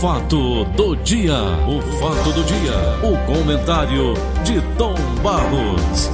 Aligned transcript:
fato 0.00 0.64
do 0.64 0.96
dia, 0.96 1.36
o 1.68 1.82
fato 1.98 2.32
do 2.32 2.42
dia, 2.42 2.72
o 3.02 3.18
comentário 3.26 4.14
de 4.42 4.58
Tom 4.78 4.94
Barros. 5.22 6.10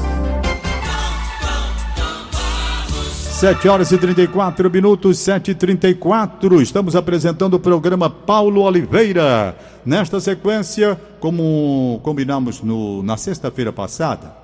7 3.39 3.69
horas 3.69 3.93
e 3.93 3.99
34 3.99 4.69
minutos, 4.69 5.19
7 5.19 5.53
e 5.53 5.55
34 5.55 6.61
Estamos 6.61 6.97
apresentando 6.97 7.55
o 7.55 7.61
programa 7.61 8.11
Paulo 8.11 8.63
Oliveira. 8.63 9.57
Nesta 9.85 10.19
sequência, 10.19 11.01
como 11.21 12.01
combinamos 12.03 12.61
no, 12.63 13.05
na 13.05 13.17
sexta-feira 13.17 13.73
passada, 13.73 14.35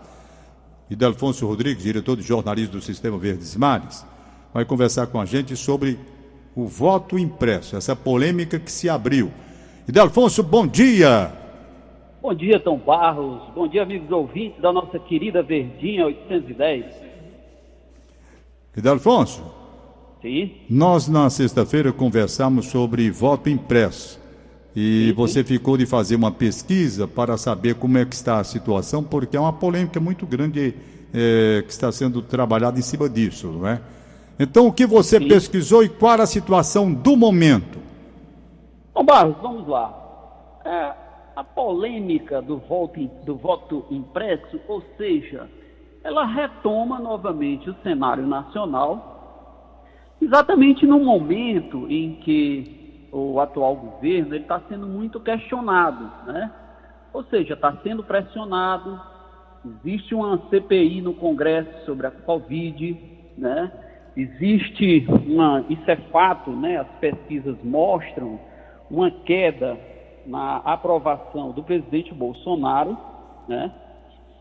e 0.89 0.95
Delfonso 0.95 1.49
Rodrigues, 1.49 1.83
diretor 1.83 2.17
de 2.17 2.23
jornalismo 2.23 2.75
do 2.75 2.81
Sistema 2.81 3.19
Verdes 3.19 3.57
Mares, 3.57 4.05
vai 4.55 4.65
conversar 4.65 5.09
com 5.09 5.21
a 5.21 5.25
gente 5.25 5.57
sobre 5.57 5.99
o 6.55 6.67
voto 6.67 7.19
impresso, 7.19 7.77
essa 7.77 7.97
polêmica 7.97 8.59
que 8.59 8.71
se 8.71 8.89
abriu. 8.89 9.31
E 9.87 9.93
Delfonso, 9.93 10.43
bom 10.43 10.67
dia! 10.67 11.33
Bom 12.21 12.33
dia, 12.33 12.61
Tom 12.61 12.79
Barros. 12.79 13.43
Bom 13.53 13.67
dia, 13.67 13.83
amigos 13.83 14.09
ouvintes 14.13 14.61
da 14.63 14.73
nossa 14.73 14.97
querida 14.97 15.43
Verdinha 15.43 16.07
810. 16.07 16.85
E 18.77 18.81
Delfonso? 18.81 19.43
Sim. 20.23 20.53
Nós, 20.71 21.09
na 21.09 21.29
sexta-feira, 21.29 21.93
conversamos 21.93 22.67
sobre 22.67 23.11
voto 23.11 23.49
impresso. 23.51 24.21
E 24.75 25.09
sim, 25.09 25.13
você 25.15 25.41
sim. 25.41 25.47
ficou 25.47 25.77
de 25.77 25.85
fazer 25.85 26.15
uma 26.15 26.31
pesquisa 26.31 27.09
para 27.09 27.37
saber 27.37 27.75
como 27.75 27.99
é 27.99 28.05
que 28.05 28.15
está 28.15 28.39
a 28.39 28.45
situação, 28.45 29.03
porque 29.03 29.37
é 29.37 29.41
uma 29.41 29.53
polêmica 29.53 29.99
muito 29.99 30.25
grande 30.25 30.75
é, 31.13 31.65
que 31.67 31.73
está 31.73 31.91
sendo 31.91 32.23
trabalhada 32.23 32.79
em 32.79 32.83
cima 32.83 33.09
disso, 33.09 33.49
não 33.49 33.67
é? 33.67 33.81
Então, 34.39 34.67
o 34.67 34.73
que 34.73 34.87
você 34.87 35.19
Sim. 35.19 35.29
pesquisou 35.29 35.85
e 35.85 35.89
qual 35.89 36.21
a 36.21 36.27
situação 36.27 36.93
do 36.93 37.17
momento? 37.17 37.79
Bom, 38.95 39.05
Barros, 39.05 39.37
vamos 39.41 39.67
lá. 39.69 39.99
É, 40.65 40.93
a 41.37 41.45
polêmica 41.45 42.41
do 42.41 42.59
voto, 42.59 43.01
do 43.25 43.37
voto 43.37 43.85
impresso, 43.91 44.61
ou 44.69 44.83
seja, 44.97 45.49
ela 46.05 46.25
retoma 46.25 46.99
novamente 46.99 47.71
o 47.71 47.77
cenário 47.83 48.27
nacional, 48.27 49.85
exatamente 50.21 50.87
no 50.87 51.01
momento 51.01 51.87
em 51.91 52.17
que 52.17 53.09
o 53.13 53.39
atual 53.41 53.77
governo 53.77 54.35
está 54.35 54.61
sendo 54.69 54.87
muito 54.87 55.21
questionado, 55.21 56.11
né? 56.27 56.51
Ou 57.13 57.23
seja, 57.25 57.55
está 57.55 57.77
sendo 57.83 58.03
pressionado, 58.03 58.99
existe 59.65 60.15
uma 60.15 60.39
CPI 60.49 61.03
no 61.03 61.13
Congresso 61.15 61.85
sobre 61.85 62.07
a 62.07 62.11
Covid, 62.11 62.99
né? 63.37 63.71
Existe 64.17 65.07
uma, 65.27 65.65
isso 65.71 65.91
é 65.91 65.97
fato, 65.97 66.51
né? 66.51 66.79
As 66.79 66.89
pesquisas 67.01 67.57
mostram 67.65 68.39
uma 68.91 69.11
queda 69.11 69.79
na 70.27 70.59
aprovação 70.59 71.51
do 71.53 71.63
presidente 71.63 72.13
Bolsonaro, 72.13 72.97
né? 73.49 73.73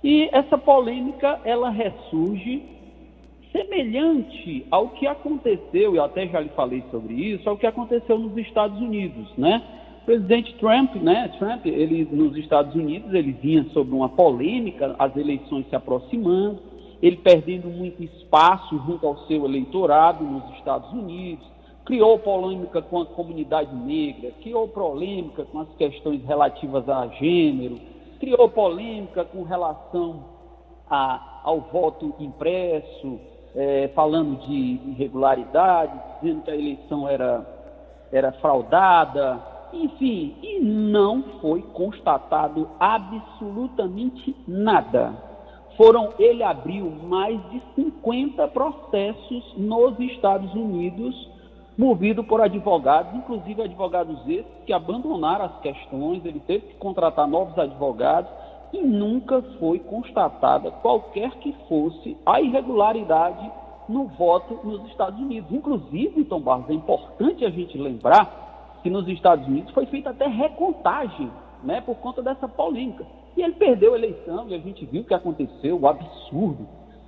E 0.04 0.30
essa 0.32 0.58
polêmica 0.58 1.40
ela 1.46 1.70
ressurge 1.70 2.64
semelhante 3.52 4.66
ao 4.72 4.90
que 4.90 5.06
aconteceu, 5.06 5.96
eu 5.96 6.04
até 6.04 6.28
já 6.28 6.40
lhe 6.40 6.50
falei 6.50 6.84
sobre 6.90 7.14
isso, 7.14 7.50
ao 7.50 7.58
que 7.58 7.68
aconteceu 7.68 8.18
nos 8.18 8.36
Estados 8.38 8.80
Unidos, 8.80 9.28
né? 9.38 9.62
O 10.02 10.06
presidente 10.06 10.56
Trump, 10.56 10.96
né? 10.96 11.32
Trump, 11.38 11.66
ele 11.66 12.08
nos 12.12 12.36
Estados 12.36 12.74
Unidos, 12.74 13.14
ele 13.14 13.32
vinha 13.34 13.64
sobre 13.72 13.94
uma 13.94 14.10
polêmica, 14.10 14.96
as 14.98 15.16
eleições 15.16 15.68
se 15.70 15.76
aproximando, 15.76 16.71
ele 17.02 17.18
perdendo 17.18 17.68
muito 17.68 18.04
espaço 18.04 18.78
junto 18.86 19.08
ao 19.08 19.18
seu 19.26 19.46
eleitorado 19.46 20.24
nos 20.24 20.44
Estados 20.58 20.92
Unidos, 20.92 21.46
criou 21.84 22.20
polêmica 22.20 22.82
com 22.82 23.02
a 23.02 23.06
comunidade 23.06 23.74
negra, 23.76 24.32
criou 24.42 24.68
polêmica 24.68 25.44
com 25.46 25.60
as 25.60 25.70
questões 25.76 26.24
relativas 26.26 26.88
a 26.88 27.08
gênero, 27.08 27.80
criou 28.20 28.48
polêmica 28.50 29.25
com 29.25 29.42
relação 29.42 30.24
a, 30.88 31.42
ao 31.44 31.59
voto 31.62 32.14
impresso, 32.20 33.20
é, 33.56 33.90
falando 33.96 34.40
de 34.46 34.80
irregularidade, 34.92 36.00
dizendo 36.22 36.44
que 36.44 36.52
a 36.52 36.56
eleição 36.56 37.09
era, 37.09 37.46
era 38.12 38.31
fraudada, 38.34 39.42
enfim, 39.74 40.36
e 40.44 40.59
não 40.59 41.24
foi 41.42 41.64
constatado 41.74 42.70
absolutamente 42.80 44.36
nada 44.48 45.31
foram, 45.81 46.09
ele 46.19 46.44
abriu 46.44 46.92
mais 47.08 47.42
de 47.50 47.59
50 47.74 48.47
processos 48.50 49.53
nos 49.58 50.00
Estados 50.00 50.53
Unidos, 50.53 51.28
movido 51.75 52.24
por 52.24 52.40
advogados, 52.40 53.16
inclusive 53.16 53.64
advogados 53.64 54.19
esses 54.28 54.46
que 54.64 54.74
abandonaram 54.74 55.46
as 55.46 55.59
questões, 55.62 56.24
ele 56.24 56.40
teve 56.42 56.68
que 56.68 56.75
contratar 56.75 57.28
novos 57.28 57.58
advogados 57.58 58.30
e 58.72 58.80
nunca 58.80 59.42
foi 59.59 59.80
constatada 59.80 60.69
qualquer 60.69 61.31
que 61.38 61.52
fosse 61.68 62.16
a 62.28 62.40
irregularidade 62.40 63.52
no 63.90 64.06
voto 64.06 64.59
nos 64.63 64.88
Estados 64.88 65.19
Unidos. 65.19 65.52
Inclusive, 65.52 66.24
Tom 66.25 66.42
Barros, 66.42 66.69
é 66.69 66.74
importante 66.74 67.44
a 67.44 67.50
gente 67.50 67.75
lembrar 67.75 68.78
que 68.84 68.90
nos 68.92 69.08
Estados 69.08 69.48
Unidos 69.48 69.74
foi 69.74 69.88
feita 69.88 70.12
até 70.12 70.28
recontagem, 70.28 71.31
né, 71.63 71.81
por 71.81 71.96
conta 71.96 72.22
dessa 72.22 72.48
polêmica. 72.48 73.03
E 73.36 73.42
ele 73.42 73.53
perdeu 73.53 73.94
a 73.94 73.97
eleição 73.97 74.50
e 74.50 74.56
a 74.56 74.59
gente 74.59 74.86
viu 74.86 75.02
o 75.02 75.06
que 75.06 75.14
aconteceu, 75.14 75.80
o 75.80 75.88
absurdo 75.88 76.68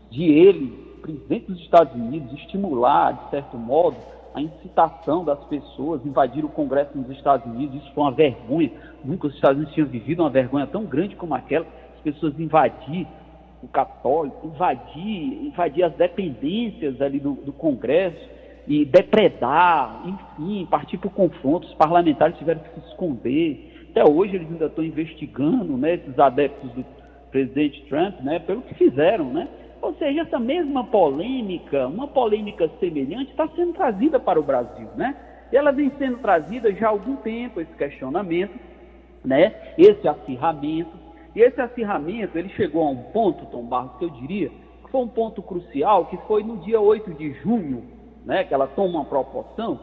de 0.09 0.23
ele, 0.23 0.67
presidente 1.01 1.47
dos 1.47 1.59
Estados 1.59 1.93
Unidos, 1.93 2.31
estimular, 2.33 3.11
de 3.11 3.29
certo 3.31 3.57
modo, 3.57 3.97
a 4.33 4.41
incitação 4.41 5.23
das 5.23 5.43
pessoas, 5.45 6.05
invadir 6.05 6.43
o 6.43 6.49
Congresso 6.49 6.97
nos 6.97 7.09
Estados 7.11 7.45
Unidos. 7.45 7.81
Isso 7.81 7.93
foi 7.93 8.03
uma 8.03 8.11
vergonha. 8.11 8.71
Nunca 9.03 9.27
os 9.27 9.35
Estados 9.35 9.57
Unidos 9.57 9.73
tinham 9.73 9.87
vivido 9.87 10.21
uma 10.21 10.29
vergonha 10.29 10.65
tão 10.65 10.85
grande 10.85 11.15
como 11.15 11.35
aquela. 11.35 11.65
As 11.95 12.01
pessoas 12.01 12.39
invadir 12.39 13.05
o 13.61 13.67
Católico, 13.67 14.47
invadir, 14.47 15.45
invadir 15.45 15.83
as 15.83 15.93
dependências 15.93 16.99
ali 17.01 17.19
do, 17.19 17.33
do 17.33 17.53
Congresso 17.53 18.29
e 18.67 18.85
depredar, 18.85 20.01
enfim, 20.05 20.65
partir 20.65 20.97
para 20.97 21.07
o 21.07 21.11
confronto. 21.11 21.67
Os 21.67 21.73
parlamentares 21.75 22.37
tiveram 22.37 22.61
que 22.61 22.79
se 22.79 22.87
esconder. 22.87 23.72
Até 23.93 24.03
hoje 24.03 24.35
eles 24.35 24.51
ainda 24.51 24.65
estão 24.65 24.83
investigando, 24.83 25.77
né, 25.77 25.93
esses 25.93 26.17
adeptos 26.17 26.71
do 26.71 26.83
presidente 27.29 27.85
Trump, 27.85 28.19
né, 28.21 28.39
pelo 28.39 28.63
que 28.63 28.73
fizeram, 28.73 29.25
né? 29.25 29.47
Ou 29.79 29.93
seja, 29.95 30.21
essa 30.21 30.39
mesma 30.39 30.83
polêmica, 30.85 31.87
uma 31.87 32.07
polêmica 32.07 32.67
semelhante, 32.79 33.29
está 33.29 33.47
sendo 33.49 33.73
trazida 33.73 34.19
para 34.19 34.39
o 34.39 34.43
Brasil, 34.43 34.87
né? 34.95 35.15
E 35.51 35.57
ela 35.57 35.71
vem 35.71 35.91
sendo 35.99 36.17
trazida 36.17 36.73
já 36.73 36.87
há 36.87 36.89
algum 36.89 37.17
tempo, 37.17 37.61
esse 37.61 37.73
questionamento, 37.73 38.57
né? 39.23 39.53
Esse 39.77 40.07
acirramento. 40.07 40.97
E 41.35 41.41
esse 41.41 41.61
acirramento, 41.61 42.35
ele 42.35 42.49
chegou 42.49 42.87
a 42.87 42.89
um 42.89 43.03
ponto, 43.11 43.45
Tom 43.47 43.63
Barros, 43.63 43.97
que 43.99 44.05
eu 44.05 44.09
diria, 44.09 44.49
que 44.49 44.89
foi 44.89 45.01
um 45.01 45.07
ponto 45.07 45.43
crucial, 45.43 46.05
que 46.05 46.17
foi 46.27 46.43
no 46.43 46.57
dia 46.59 46.79
8 46.79 47.13
de 47.13 47.33
junho, 47.41 47.83
né? 48.25 48.43
Que 48.43 48.53
ela 48.53 48.67
toma 48.67 48.99
uma 48.99 49.05
proporção, 49.05 49.79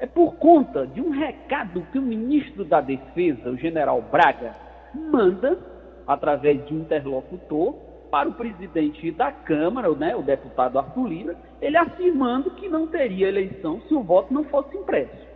é 0.00 0.06
por 0.06 0.36
conta 0.36 0.86
de 0.86 1.00
um 1.00 1.10
recado 1.10 1.86
que 1.92 1.98
o 1.98 2.02
ministro 2.02 2.64
da 2.64 2.80
Defesa, 2.80 3.50
o 3.50 3.56
general 3.56 4.02
Braga, 4.02 4.54
manda, 4.94 5.58
através 6.06 6.64
de 6.66 6.74
um 6.74 6.80
interlocutor, 6.80 7.74
para 8.10 8.28
o 8.28 8.34
presidente 8.34 9.10
da 9.10 9.30
Câmara, 9.30 9.90
né, 9.90 10.16
o 10.16 10.22
deputado 10.22 10.78
Arthur 10.78 11.08
Lira, 11.08 11.36
ele 11.60 11.76
afirmando 11.76 12.50
que 12.52 12.68
não 12.68 12.86
teria 12.86 13.28
eleição 13.28 13.80
se 13.82 13.94
o 13.94 14.02
voto 14.02 14.32
não 14.32 14.44
fosse 14.44 14.76
impresso. 14.76 15.28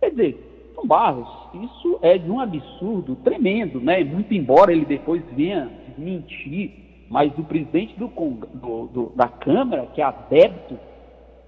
Quer 0.00 0.10
dizer, 0.10 0.72
Tom 0.76 0.86
Barros, 0.86 1.28
isso 1.54 1.98
é 2.02 2.16
de 2.16 2.30
um 2.30 2.38
absurdo 2.38 3.16
tremendo, 3.16 3.80
né? 3.80 4.04
Muito 4.04 4.32
embora 4.32 4.70
ele 4.70 4.84
depois 4.84 5.22
venha 5.32 5.68
mentir, 5.96 7.06
mas 7.10 7.36
o 7.36 7.42
presidente 7.42 7.98
do, 7.98 8.06
do, 8.06 8.86
do, 8.86 9.12
da 9.16 9.26
Câmara, 9.26 9.86
que 9.86 10.00
é 10.00 10.04
adepto 10.04 10.78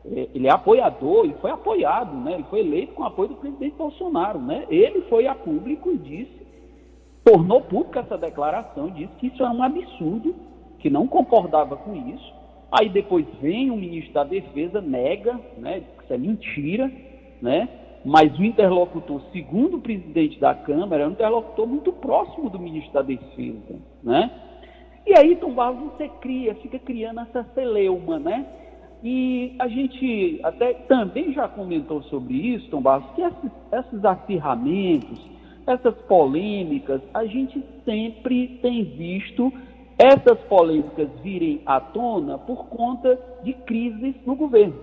ele 0.05 0.47
é 0.47 0.51
apoiador 0.51 1.27
e 1.27 1.35
foi 1.41 1.51
apoiado, 1.51 2.17
né? 2.17 2.35
Ele 2.35 2.45
foi 2.45 2.61
eleito 2.61 2.95
com 2.95 3.03
o 3.03 3.07
apoio 3.07 3.31
do 3.31 3.35
presidente 3.37 3.77
Bolsonaro, 3.77 4.39
né? 4.39 4.65
Ele 4.71 5.03
foi 5.03 5.27
a 5.27 5.35
público 5.35 5.91
e 5.91 5.99
disse, 5.99 6.47
tornou 7.25 7.61
pública 7.61 8.01
essa 8.01 8.17
declaração 8.17 8.89
e 8.89 8.93
disse 8.93 9.13
que 9.19 9.27
isso 9.27 9.43
é 9.43 9.51
um 9.51 9.63
absurdo, 9.63 10.35
que 10.79 10.89
não 10.89 11.07
concordava 11.07 11.77
com 11.77 11.95
isso. 12.09 12.35
Aí 12.73 12.89
depois 12.89 13.27
vem 13.43 13.71
o 13.71 13.77
ministro 13.77 14.15
da 14.15 14.25
Defesa, 14.25 14.81
nega, 14.81 15.39
né? 15.59 15.83
Que 15.99 16.05
isso 16.05 16.15
é 16.15 16.19
mentira, 16.19 16.91
né? 17.43 17.69
Mas 18.03 18.39
o 18.39 18.45
interlocutor, 18.45 19.21
segundo 19.33 19.77
o 19.77 19.81
presidente 19.81 20.41
da 20.41 20.55
Câmara, 20.55 21.03
é 21.03 21.07
um 21.07 21.11
interlocutor 21.11 21.67
muito 21.67 21.93
próximo 21.93 22.49
do 22.49 22.59
ministro 22.59 22.93
da 22.95 23.03
Defesa, 23.03 23.79
né? 24.03 24.31
E 25.07 25.15
aí, 25.19 25.37
Tom 25.37 25.53
Barros, 25.53 25.93
você 25.93 26.09
cria, 26.21 26.55
fica 26.57 26.79
criando 26.79 27.21
essa 27.21 27.45
celeuma, 27.55 28.19
né? 28.19 28.47
E 29.03 29.55
a 29.59 29.67
gente 29.67 30.41
até 30.43 30.75
também 30.75 31.33
já 31.33 31.49
comentou 31.49 32.03
sobre 32.05 32.35
isso, 32.35 32.69
Tom 32.71 32.83
Barros, 32.83 33.11
que 33.15 33.23
esses, 33.23 33.51
esses 33.73 34.05
acirramentos, 34.05 35.21
essas 35.67 35.95
polêmicas, 36.03 37.01
a 37.15 37.25
gente 37.25 37.65
sempre 37.85 38.59
tem 38.61 38.85
visto 38.85 39.53
essas 39.99 40.39
polêmicas 40.49 41.09
virem 41.23 41.61
à 41.67 41.81
tona 41.81 42.39
por 42.39 42.67
conta 42.69 43.19
de 43.43 43.53
crises 43.53 44.15
no 44.27 44.35
governo. 44.35 44.75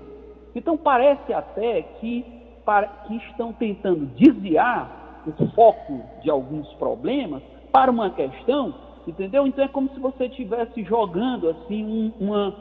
Então 0.56 0.78
parece 0.78 1.34
até 1.34 1.82
que 2.00 2.26
para, 2.66 2.88
que 3.08 3.16
estão 3.16 3.54
tentando 3.54 4.06
desviar 4.16 5.24
o 5.26 5.48
foco 5.52 6.02
de 6.22 6.30
alguns 6.30 6.68
problemas 6.74 7.42
para 7.72 7.92
uma 7.92 8.10
questão, 8.10 8.74
entendeu? 9.08 9.46
Então 9.46 9.64
é 9.64 9.68
como 9.68 9.90
se 9.90 10.00
você 10.00 10.26
estivesse 10.26 10.84
jogando 10.84 11.50
assim 11.50 11.84
um, 11.84 12.12
uma, 12.20 12.56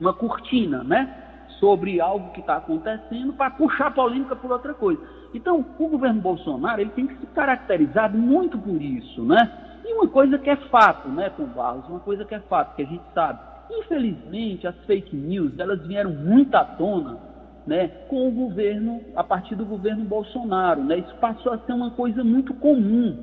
uma 0.00 0.12
cortina, 0.12 0.82
né? 0.82 1.22
Sobre 1.60 2.00
algo 2.00 2.32
que 2.32 2.40
está 2.40 2.56
acontecendo 2.56 3.32
para 3.32 3.50
puxar 3.50 3.86
a 3.86 3.90
polêmica 3.90 4.36
por 4.36 4.50
outra 4.50 4.74
coisa. 4.74 5.00
Então, 5.32 5.64
o 5.78 5.88
governo 5.88 6.20
Bolsonaro 6.20 6.80
ele 6.80 6.90
tem 6.90 7.06
que 7.06 7.16
se 7.16 7.26
caracterizar 7.28 8.14
muito 8.14 8.58
por 8.58 8.80
isso, 8.80 9.22
né? 9.22 9.80
E 9.84 9.92
uma 9.92 10.08
coisa 10.08 10.38
que 10.38 10.48
é 10.48 10.56
fato, 10.56 11.08
né, 11.08 11.30
Tom 11.30 11.46
Barros, 11.46 11.86
uma 11.88 12.00
coisa 12.00 12.24
que 12.24 12.34
é 12.34 12.40
fato, 12.40 12.74
que 12.74 12.82
a 12.82 12.86
gente 12.86 13.04
sabe, 13.12 13.38
infelizmente 13.70 14.66
as 14.66 14.76
fake 14.86 15.14
news, 15.14 15.58
elas 15.58 15.86
vieram 15.86 16.10
muito 16.10 16.54
à 16.54 16.64
tona, 16.64 17.18
né, 17.66 17.88
com 18.08 18.28
o 18.28 18.30
governo, 18.30 19.00
a 19.14 19.22
partir 19.22 19.54
do 19.54 19.64
governo 19.64 20.04
Bolsonaro, 20.04 20.82
né? 20.82 20.98
Isso 20.98 21.14
passou 21.16 21.52
a 21.52 21.58
ser 21.58 21.72
uma 21.72 21.90
coisa 21.90 22.22
muito 22.22 22.54
comum, 22.54 23.16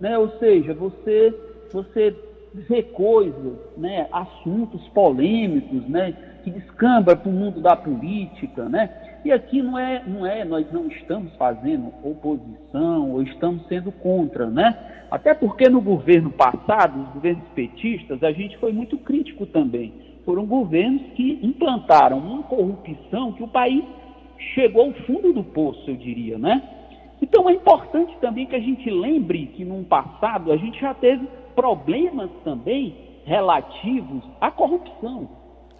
né? 0.00 0.16
Ou 0.18 0.30
seja, 0.38 0.74
você 0.74 1.34
você 1.72 2.14
vê 2.62 2.82
coisas, 2.82 3.58
né, 3.76 4.06
assuntos 4.12 4.86
polêmicos, 4.88 5.86
né, 5.88 6.14
que 6.42 6.50
descamba 6.50 7.16
para 7.16 7.28
o 7.28 7.32
mundo 7.32 7.60
da 7.60 7.74
política, 7.74 8.68
né? 8.68 8.90
E 9.24 9.32
aqui 9.32 9.60
não 9.60 9.76
é, 9.76 10.02
não 10.06 10.24
é, 10.24 10.44
nós 10.44 10.70
não 10.70 10.86
estamos 10.86 11.34
fazendo 11.34 11.92
oposição 12.04 13.10
ou 13.10 13.22
estamos 13.22 13.66
sendo 13.66 13.90
contra, 13.90 14.46
né? 14.46 14.78
Até 15.10 15.34
porque 15.34 15.68
no 15.68 15.80
governo 15.80 16.30
passado, 16.30 17.02
os 17.02 17.08
governos 17.14 17.48
petistas, 17.54 18.22
a 18.22 18.30
gente 18.30 18.56
foi 18.58 18.72
muito 18.72 18.96
crítico 18.98 19.44
também. 19.46 19.92
Foram 20.24 20.46
governos 20.46 21.02
que 21.14 21.40
implantaram 21.42 22.18
uma 22.18 22.44
corrupção 22.44 23.32
que 23.32 23.42
o 23.42 23.48
país 23.48 23.84
chegou 24.54 24.84
ao 24.84 24.92
fundo 25.04 25.32
do 25.32 25.42
poço, 25.42 25.90
eu 25.90 25.96
diria, 25.96 26.38
né? 26.38 26.62
Então 27.20 27.48
é 27.48 27.52
importante 27.52 28.16
também 28.20 28.46
que 28.46 28.54
a 28.54 28.60
gente 28.60 28.88
lembre 28.90 29.46
que 29.56 29.64
no 29.64 29.82
passado 29.84 30.52
a 30.52 30.56
gente 30.56 30.80
já 30.80 30.94
teve 30.94 31.26
problemas 31.56 32.30
também 32.44 32.94
relativos 33.24 34.22
à 34.40 34.50
corrupção. 34.52 35.28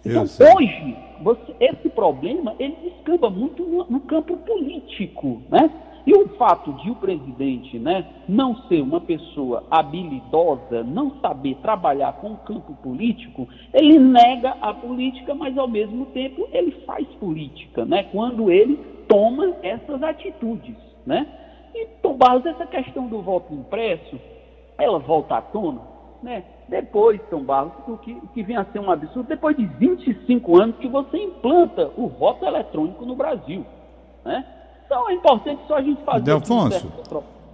Então, 0.05 0.23
hoje, 0.23 0.97
você, 1.21 1.55
esse 1.59 1.89
problema, 1.89 2.55
ele 2.59 2.75
descamba 2.83 3.29
muito 3.29 3.63
no, 3.63 3.85
no, 3.89 3.99
campo 4.01 4.37
político, 4.37 5.41
né? 5.49 5.69
E 6.05 6.13
o 6.13 6.29
fato 6.37 6.71
de 6.73 6.89
o 6.89 6.95
presidente 6.95 7.77
né, 7.77 8.05
não 8.29 8.55
ser 8.69 8.81
uma 8.81 9.01
pessoa 9.01 9.65
habilidosa, 9.69 10.81
não 10.81 11.19
saber 11.19 11.55
trabalhar 11.55 12.13
com 12.13 12.31
o 12.31 12.37
campo 12.37 12.73
político, 12.75 13.45
ele 13.73 13.99
nega 13.99 14.55
a 14.61 14.73
política, 14.73 15.35
mas 15.35 15.57
ao 15.57 15.67
mesmo 15.67 16.05
tempo 16.07 16.47
ele 16.53 16.71
faz 16.85 17.05
política, 17.19 17.83
né? 17.83 18.03
Quando 18.03 18.49
ele 18.49 18.77
toma 19.09 19.53
essas 19.61 20.01
atitudes, 20.01 20.77
né? 21.05 21.27
E, 21.75 21.85
Tom 22.01 22.13
Barros, 22.13 22.45
essa 22.45 22.65
questão 22.65 23.07
do 23.07 23.21
voto 23.21 23.53
impresso, 23.53 24.17
ela 24.77 24.99
volta 24.99 25.37
à 25.37 25.41
tona, 25.41 25.81
né? 26.21 26.43
Depois, 26.69 27.19
São 27.29 27.43
Barros, 27.43 27.71
o 27.87 27.97
que, 27.97 28.19
que 28.33 28.43
vem 28.43 28.57
a 28.57 28.65
ser 28.65 28.79
um 28.79 28.91
absurdo, 28.91 29.27
depois 29.29 29.55
de 29.55 29.65
25 29.65 30.61
anos 30.61 30.75
que 30.77 30.87
você 30.87 31.17
implanta 31.17 31.89
o 31.95 32.09
voto 32.09 32.45
eletrônico 32.45 33.05
no 33.05 33.15
Brasil. 33.15 33.65
Né? 34.25 34.45
Então 34.85 35.09
é 35.09 35.13
importante 35.13 35.61
só 35.67 35.77
a 35.77 35.81
gente 35.81 36.03
fazer. 36.03 36.23
Delfonso, 36.23 36.91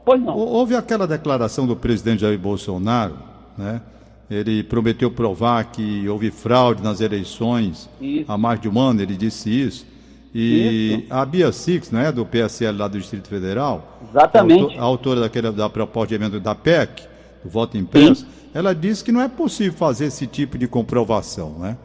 pois 0.04 0.20
não. 0.20 0.36
Houve 0.36 0.76
aquela 0.76 1.06
declaração 1.06 1.68
do 1.68 1.76
presidente 1.76 2.22
Jair 2.22 2.40
Bolsonaro, 2.40 3.18
né? 3.58 3.82
Ele 4.30 4.64
prometeu 4.64 5.12
provar 5.12 5.66
que 5.66 6.08
houve 6.08 6.32
fraude 6.32 6.82
nas 6.82 7.02
eleições 7.02 7.90
isso. 8.02 8.32
há 8.32 8.38
mais 8.38 8.60
de 8.60 8.68
um 8.68 8.80
ano, 8.80 9.02
ele 9.02 9.16
disse 9.16 9.50
isso. 9.50 9.86
E 10.34 11.04
isso. 11.04 11.14
a 11.14 11.24
Bia 11.24 11.52
Six, 11.52 11.92
não 11.92 12.00
é? 12.00 12.12
Do 12.12 12.26
PSL 12.26 12.78
lá 12.78 12.88
do 12.88 12.98
Distrito 12.98 13.28
Federal. 13.28 14.00
Exatamente. 14.10 14.80
A 14.80 14.82
autora 14.82 15.22
daquela, 15.22 15.52
da 15.52 15.70
proposta 15.70 16.10
de 16.10 16.16
emenda 16.16 16.40
da 16.40 16.56
PEC, 16.56 17.04
do 17.44 17.50
voto 17.50 17.78
impresso. 17.78 18.22
Sim 18.22 18.44
ela 18.54 18.74
disse 18.76 19.04
que 19.04 19.12
não 19.12 19.22
é 19.22 19.28
possível 19.28 19.74
fazer 19.74 20.06
esse 20.06 20.28
tipo 20.28 20.58
de 20.58 20.68
comprovação, 20.68 21.56
né? 21.60 21.76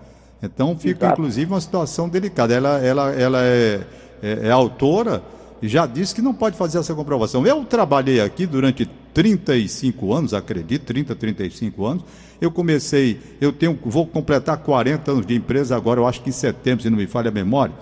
Então 0.43 0.77
fica 0.77 1.07
Exato. 1.07 1.21
inclusive 1.21 1.51
uma 1.51 1.61
situação 1.61 2.09
delicada. 2.09 2.55
Ela, 2.55 2.79
ela, 2.79 3.11
ela 3.13 3.43
é, 3.43 3.81
é, 4.23 4.41
é, 4.45 4.51
autora 4.51 5.23
e 5.61 5.67
já 5.67 5.87
disse 5.87 6.15
que 6.15 6.23
não 6.23 6.35
pode 6.35 6.57
fazer 6.57 6.79
essa 6.79 6.95
comprovação. 6.95 7.45
Eu 7.47 7.65
trabalhei 7.65 8.21
aqui 8.21 8.47
durante 8.47 8.89
35 9.15 10.13
anos, 10.13 10.35
acredito, 10.35 10.85
30, 10.85 11.17
35 11.17 11.87
anos. 11.87 12.05
Eu 12.41 12.53
comecei, 12.53 13.19
eu 13.41 13.51
tenho, 13.51 13.77
vou 13.85 14.07
completar 14.07 14.59
40 14.59 15.11
anos 15.11 15.27
de 15.27 15.35
empresa 15.35 15.75
agora, 15.75 15.99
eu 15.99 16.07
acho 16.07 16.23
que 16.23 16.29
em 16.29 16.33
setembro, 16.33 16.83
se 16.83 16.91
não 16.91 16.99
me 16.99 17.07
falha 17.07 17.31
a 17.31 17.33
memória. 17.33 17.75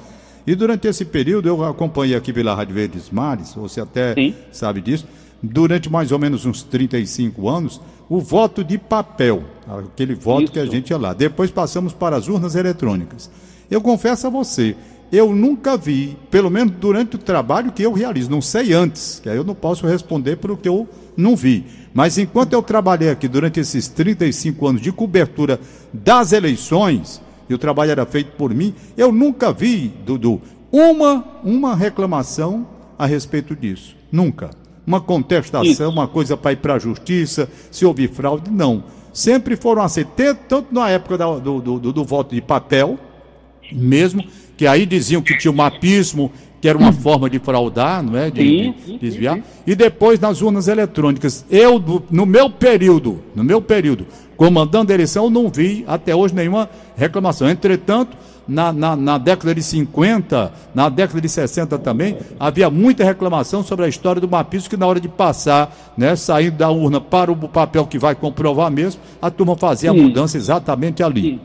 E 0.47 0.55
durante 0.55 0.87
esse 0.87 1.05
período 1.05 1.49
eu 1.49 1.63
acompanhei 1.63 2.17
aqui 2.17 2.33
pela 2.33 2.55
Rádio 2.55 2.75
Verdes 2.75 3.11
Mares, 3.11 3.53
você 3.53 3.81
até 3.81 4.15
Sim. 4.15 4.35
sabe 4.53 4.81
disso, 4.81 5.07
durante 5.47 5.91
mais 5.91 6.13
ou 6.13 6.19
menos 6.19 6.45
uns 6.45 6.63
35 6.63 7.49
anos 7.49 7.81
o 8.09 8.21
voto 8.21 8.63
de 8.63 8.79
papel, 8.79 9.43
aquele 9.67 10.15
voto 10.15 10.45
Isso. 10.45 10.53
que 10.53 10.59
a 10.61 10.67
gente 10.67 10.91
ia 10.91 10.99
lá. 10.99 11.13
Depois 11.13 11.51
passamos 11.51 11.93
para 11.93 12.17
as 12.17 12.29
urnas 12.29 12.55
eletrônicas. 12.55 13.31
Eu 13.69 13.81
confesso 13.81 14.29
a 14.29 14.31
você, 14.31 14.77
eu 15.11 15.35
nunca 15.35 15.77
vi, 15.77 16.17
pelo 16.31 16.51
menos 16.51 16.75
durante 16.77 17.17
o 17.17 17.19
trabalho 17.19 17.73
que 17.73 17.83
eu 17.83 17.93
realizo, 17.93 18.31
não 18.31 18.41
sei 18.41 18.73
antes, 18.73 19.21
que 19.21 19.29
aí 19.29 19.37
eu 19.37 19.45
não 19.45 19.55
posso 19.55 19.87
responder 19.87 20.37
por 20.37 20.53
o 20.53 20.57
que 20.57 20.69
eu 20.69 20.89
não 21.17 21.35
vi. 21.35 21.65
Mas 21.93 22.17
enquanto 22.17 22.53
eu 22.53 22.63
trabalhei 22.63 23.11
aqui 23.11 23.27
durante 23.27 23.59
esses 23.59 23.89
35 23.89 24.67
anos 24.67 24.83
de 24.83 24.93
cobertura 24.93 25.59
das 25.93 26.33
eleições, 26.33 27.21
e 27.49 27.55
o 27.55 27.59
trabalho 27.59 27.91
era 27.91 28.07
feito 28.07 28.33
por 28.37 28.55
mim, 28.55 28.73
eu 28.97 29.11
nunca 29.11 29.53
vi, 29.53 29.93
Dudu, 30.05 30.41
uma, 30.71 31.25
uma 31.43 31.75
reclamação 31.75 32.67
a 32.99 33.07
respeito 33.07 33.57
disso. 33.57 33.97
Nunca 34.13 34.51
uma 34.87 35.01
contestação, 35.01 35.65
Isso. 35.65 35.89
uma 35.89 36.07
coisa 36.07 36.37
para 36.37 36.53
ir 36.53 36.57
para 36.57 36.75
a 36.75 36.79
justiça, 36.79 37.49
se 37.71 37.85
houve 37.85 38.07
fraude, 38.07 38.51
não. 38.51 38.85
Sempre 39.13 39.57
foram 39.57 39.83
aceitos, 39.83 40.15
tanto 40.49 40.73
na 40.73 40.89
época 40.91 41.19
do, 41.19 41.41
do, 41.41 41.79
do, 41.79 41.93
do 41.93 42.05
voto 42.05 42.35
de 42.35 42.41
papel, 42.41 42.99
mesmo, 43.73 44.23
que 44.57 44.67
aí 44.67 44.87
diziam 44.87 45.23
que 45.23 45.37
tinha 45.37 45.51
o 45.51 45.55
mapismo, 45.55 46.31
que 46.61 46.69
era 46.69 46.79
uma 46.79 46.93
forma 46.93 47.29
de 47.29 47.39
fraudar, 47.39 48.03
não 48.03 48.17
é? 48.17 48.31
De, 48.31 48.43
sim, 48.43 48.75
de 48.87 48.99
desviar. 48.99 49.37
Sim, 49.37 49.43
sim. 49.43 49.63
E 49.67 49.75
depois 49.75 50.21
nas 50.21 50.41
urnas 50.41 50.69
eletrônicas. 50.69 51.45
Eu, 51.51 51.83
no 52.11 52.27
meu 52.27 52.49
período, 52.49 53.21
no 53.35 53.45
meu 53.45 53.61
período, 53.61 54.07
comandando 54.37 54.93
a 54.93 54.95
eleição, 54.95 55.31
não 55.31 55.49
vi 55.49 55.85
até 55.87 56.15
hoje 56.15 56.35
nenhuma 56.35 56.69
reclamação. 56.97 57.49
Entretanto, 57.49 58.17
na, 58.47 58.73
na, 58.73 58.97
na, 58.97 59.19
década 59.19 59.55
de 59.55 59.63
50, 59.63 60.53
na 60.75 60.89
década 60.89 61.21
de 61.21 61.29
60 61.29 61.79
também, 61.79 62.17
havia 62.39 62.71
muita 62.71 63.05
reclamação 63.05 63.63
sobre 63.63 63.85
a 63.85 63.89
história 63.89 64.21
do 64.21 64.29
mapismo, 64.29 64.71
que 64.71 64.77
na 64.77 64.87
hora 64.87 65.01
de 65.01 65.09
passar, 65.09 65.75
né, 65.97 66.15
saindo 66.15 66.57
da 66.57 66.71
urna 66.71 67.01
para 67.01 67.33
o 67.33 67.49
papel 67.49 67.87
que 67.87 67.99
vai 67.99 68.15
comprovar 68.15 68.71
mesmo, 68.71 69.01
a 69.21 69.31
turma 69.31 69.57
fazia 69.57 69.91
Sim. 69.91 69.99
a 69.99 70.03
mudança 70.03 70.37
exatamente 70.37 71.03
ali. 71.03 71.23
Sim. 71.23 71.41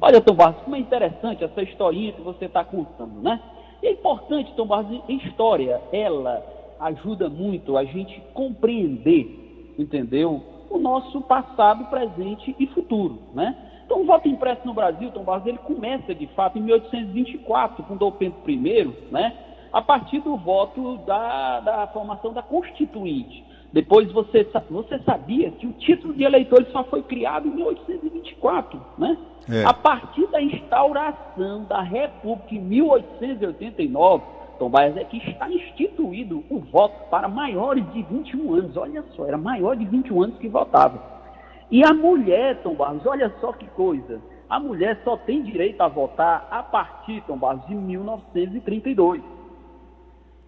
Olha, 0.00 0.20
Tom 0.20 0.34
Barros, 0.34 0.62
como 0.62 0.76
é 0.76 0.78
interessante 0.78 1.42
essa 1.42 1.62
historinha 1.62 2.12
que 2.12 2.20
você 2.20 2.44
está 2.44 2.62
contando, 2.64 3.20
né? 3.22 3.40
E 3.82 3.86
é 3.88 3.92
importante, 3.92 4.52
Tom 4.54 4.66
Barros, 4.66 5.00
história, 5.08 5.80
ela 5.92 6.44
ajuda 6.80 7.28
muito 7.28 7.76
a 7.76 7.84
gente 7.84 8.22
compreender, 8.34 9.74
entendeu? 9.78 10.42
O 10.70 10.78
nosso 10.78 11.20
passado, 11.22 11.86
presente 11.86 12.54
e 12.58 12.66
futuro, 12.68 13.18
né? 13.34 13.56
Então, 13.86 14.02
o 14.02 14.04
voto 14.04 14.28
impresso 14.28 14.66
no 14.66 14.74
Brasil, 14.74 15.12
Tom 15.12 15.22
Barros, 15.22 15.46
ele 15.46 15.58
começa 15.58 16.12
de 16.12 16.26
fato 16.28 16.58
em 16.58 16.62
1824, 16.62 17.84
com 17.84 17.96
Dom 17.96 18.10
Pedro 18.10 18.38
I, 18.46 18.92
né? 19.12 19.32
a 19.72 19.80
partir 19.80 20.20
do 20.20 20.36
voto 20.36 20.98
da, 21.06 21.60
da 21.60 21.86
formação 21.88 22.32
da 22.32 22.42
Constituinte. 22.42 23.44
Depois 23.72 24.10
você, 24.10 24.48
você 24.70 24.98
sabia 25.00 25.50
que 25.50 25.66
o 25.66 25.72
título 25.72 26.14
de 26.14 26.24
eleitor 26.24 26.64
só 26.72 26.82
foi 26.84 27.02
criado 27.02 27.46
em 27.46 27.50
1824, 27.52 28.80
né? 28.96 29.18
É. 29.48 29.64
A 29.64 29.74
partir 29.74 30.26
da 30.28 30.40
instauração 30.40 31.64
da 31.64 31.82
República 31.82 32.54
em 32.54 32.60
1889, 32.60 34.24
Tom 34.58 34.70
Barros, 34.70 34.96
é 34.96 35.04
que 35.04 35.18
está 35.18 35.48
instituído 35.50 36.42
o 36.48 36.58
voto 36.58 37.08
para 37.10 37.28
maiores 37.28 37.84
de 37.92 38.02
21 38.02 38.54
anos. 38.54 38.76
Olha 38.76 39.04
só, 39.14 39.26
era 39.26 39.36
maior 39.36 39.76
de 39.76 39.84
21 39.84 40.22
anos 40.22 40.38
que 40.38 40.48
votava. 40.48 41.15
E 41.70 41.84
a 41.84 41.92
mulher, 41.92 42.62
Tom 42.62 42.74
Barros, 42.74 43.04
olha 43.06 43.32
só 43.40 43.52
que 43.52 43.66
coisa. 43.66 44.20
A 44.48 44.60
mulher 44.60 45.00
só 45.02 45.16
tem 45.16 45.42
direito 45.42 45.80
a 45.80 45.88
votar 45.88 46.46
a 46.50 46.62
partir, 46.62 47.20
Tom 47.26 47.36
Barros, 47.36 47.66
de 47.66 47.74
1932. 47.74 49.20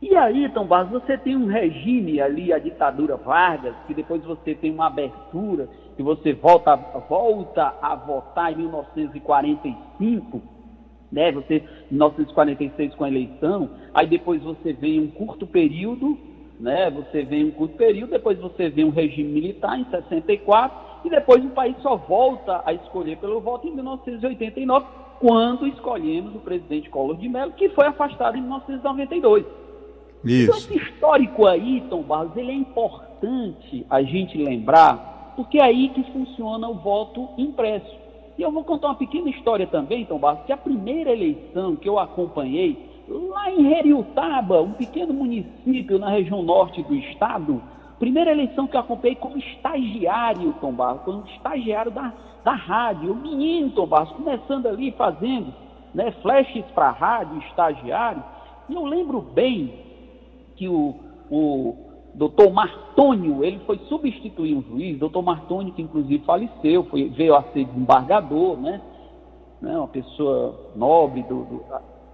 E 0.01 0.15
aí, 0.17 0.49
Tom 0.51 0.65
Barros, 0.65 0.93
você 0.93 1.19
tem 1.19 1.35
um 1.35 1.47
regime 1.47 2.21
ali, 2.21 2.53
a 2.53 2.59
ditadura 2.59 3.17
Vargas, 3.17 3.75
que 3.89 3.95
depois 3.95 4.23
você 4.23 4.55
tem 4.55 4.71
uma 4.71 4.87
abertura, 4.87 5.69
que 5.97 6.03
você 6.05 6.33
volta, 6.33 6.77
volta 7.09 7.75
a 7.83 7.97
votar 7.97 8.53
em 8.53 8.59
1945, 8.59 10.41
né? 11.11 11.33
Você, 11.33 11.65
1946 11.91 12.95
com 12.95 13.03
a 13.03 13.09
eleição, 13.09 13.71
aí 13.93 14.07
depois 14.07 14.41
você 14.41 14.73
vem 14.73 15.01
um 15.01 15.09
curto 15.09 15.45
período, 15.49 16.17
né? 16.61 16.89
Você 16.91 17.25
vem 17.25 17.47
um 17.47 17.51
curto 17.51 17.77
período, 17.77 18.11
depois 18.11 18.39
você 18.39 18.71
vem 18.71 18.85
um 18.85 18.91
regime 18.91 19.33
militar 19.33 19.77
em 19.77 19.85
64, 19.91 20.88
e 21.05 21.11
depois 21.11 21.45
o 21.45 21.51
país 21.51 21.77
só 21.83 21.97
volta 21.97 22.63
a 22.65 22.73
escolher 22.73 23.17
pelo 23.19 23.41
voto 23.41 23.67
em 23.67 23.75
1989, 23.75 24.87
quando 25.21 25.67
escolhemos 25.67 26.35
o 26.35 26.41
presidente 26.41 26.89
Collor 26.91 27.17
de 27.17 27.29
Mello, 27.29 27.53
que 27.53 27.69
foi 27.71 27.87
afastado 27.87 28.37
em 28.37 28.41
1992. 28.41 29.45
Isso. 30.25 30.45
Então, 30.45 30.57
esse 30.57 30.77
histórico 30.77 31.47
aí, 31.47 31.83
Tom 31.89 32.03
Barros, 32.03 32.37
ele 32.37 32.51
é 32.51 32.55
importante 32.55 33.87
a 33.89 34.03
gente 34.03 34.37
lembrar, 34.37 35.33
porque 35.37 35.59
é 35.59 35.63
aí 35.63 35.89
que 35.91 36.03
funciona 36.13 36.69
o 36.69 36.75
voto 36.75 37.29
impresso. 37.37 37.97
E 38.37 38.43
eu 38.43 38.53
vou 38.53 38.63
contar 38.63 38.89
uma 38.89 38.95
pequena 38.95 39.29
história 39.31 39.67
também, 39.67 40.05
Tom 40.05 40.19
Barros, 40.19 40.45
que 40.47 40.53
a 40.53 40.57
primeira 40.57 41.11
eleição 41.11 41.77
que 41.77 41.89
eu 41.89 41.99
acompanhei, 41.99 42.79
lá 43.09 43.51
em 43.51 43.73
Heriutaba, 43.73 44.61
um 44.61 44.73
pequeno 44.73 45.13
município 45.13 45.99
na 45.99 46.11
região 46.11 46.43
norte 46.43 46.83
do 46.83 46.95
estado, 46.95 47.63
primeira 47.99 48.31
eleição 48.31 48.67
que 48.67 48.77
eu 48.77 48.81
acompanhei 48.81 49.17
como 49.17 49.37
estagiário, 49.39 50.55
Tom 50.61 50.73
Barros, 50.73 51.03
como 51.03 51.25
estagiário 51.27 51.91
da, 51.91 52.13
da 52.45 52.53
rádio, 52.53 53.13
o 53.13 53.17
menino 53.17 53.71
Tom 53.71 53.87
Barros, 53.87 54.13
começando 54.13 54.67
ali 54.67 54.93
fazendo 54.93 55.53
né, 55.95 56.11
flashes 56.23 56.65
para 56.75 56.91
rádio, 56.91 57.39
estagiário, 57.49 58.23
e 58.69 58.75
eu 58.75 58.85
lembro 58.85 59.21
bem 59.21 59.73
que 60.57 60.69
o, 60.69 60.95
o 61.31 61.77
doutor 62.15 62.53
Martônio, 62.53 63.45
ele 63.45 63.61
foi 63.61 63.79
substituir 63.89 64.55
um 64.55 64.63
juiz, 64.63 64.99
doutor 64.99 65.23
Martônio, 65.23 65.73
que 65.73 65.83
inclusive 65.83 66.25
faleceu, 66.25 66.85
foi, 66.85 67.09
veio 67.09 67.35
a 67.35 67.43
ser 67.45 67.65
desembargador, 67.65 68.57
né, 68.59 68.81
né 69.61 69.77
uma 69.77 69.89
pessoa 69.89 70.73
nobre 70.77 71.23
do, 71.23 71.45
do 71.45 71.65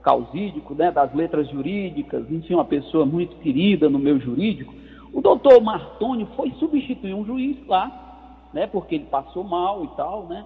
causídico, 0.02 0.74
né, 0.74 0.92
das 0.92 1.12
letras 1.14 1.48
jurídicas, 1.48 2.30
enfim, 2.30 2.54
uma 2.54 2.64
pessoa 2.64 3.06
muito 3.06 3.36
querida 3.36 3.88
no 3.88 3.98
meu 3.98 4.20
jurídico. 4.20 4.83
O 5.14 5.21
doutor 5.21 5.62
Martônio 5.62 6.26
foi 6.37 6.50
substituir 6.59 7.14
um 7.14 7.25
juiz 7.25 7.56
lá, 7.68 8.49
né, 8.52 8.66
porque 8.66 8.97
ele 8.97 9.06
passou 9.06 9.44
mal 9.44 9.85
e 9.85 9.88
tal, 9.97 10.25
né, 10.25 10.44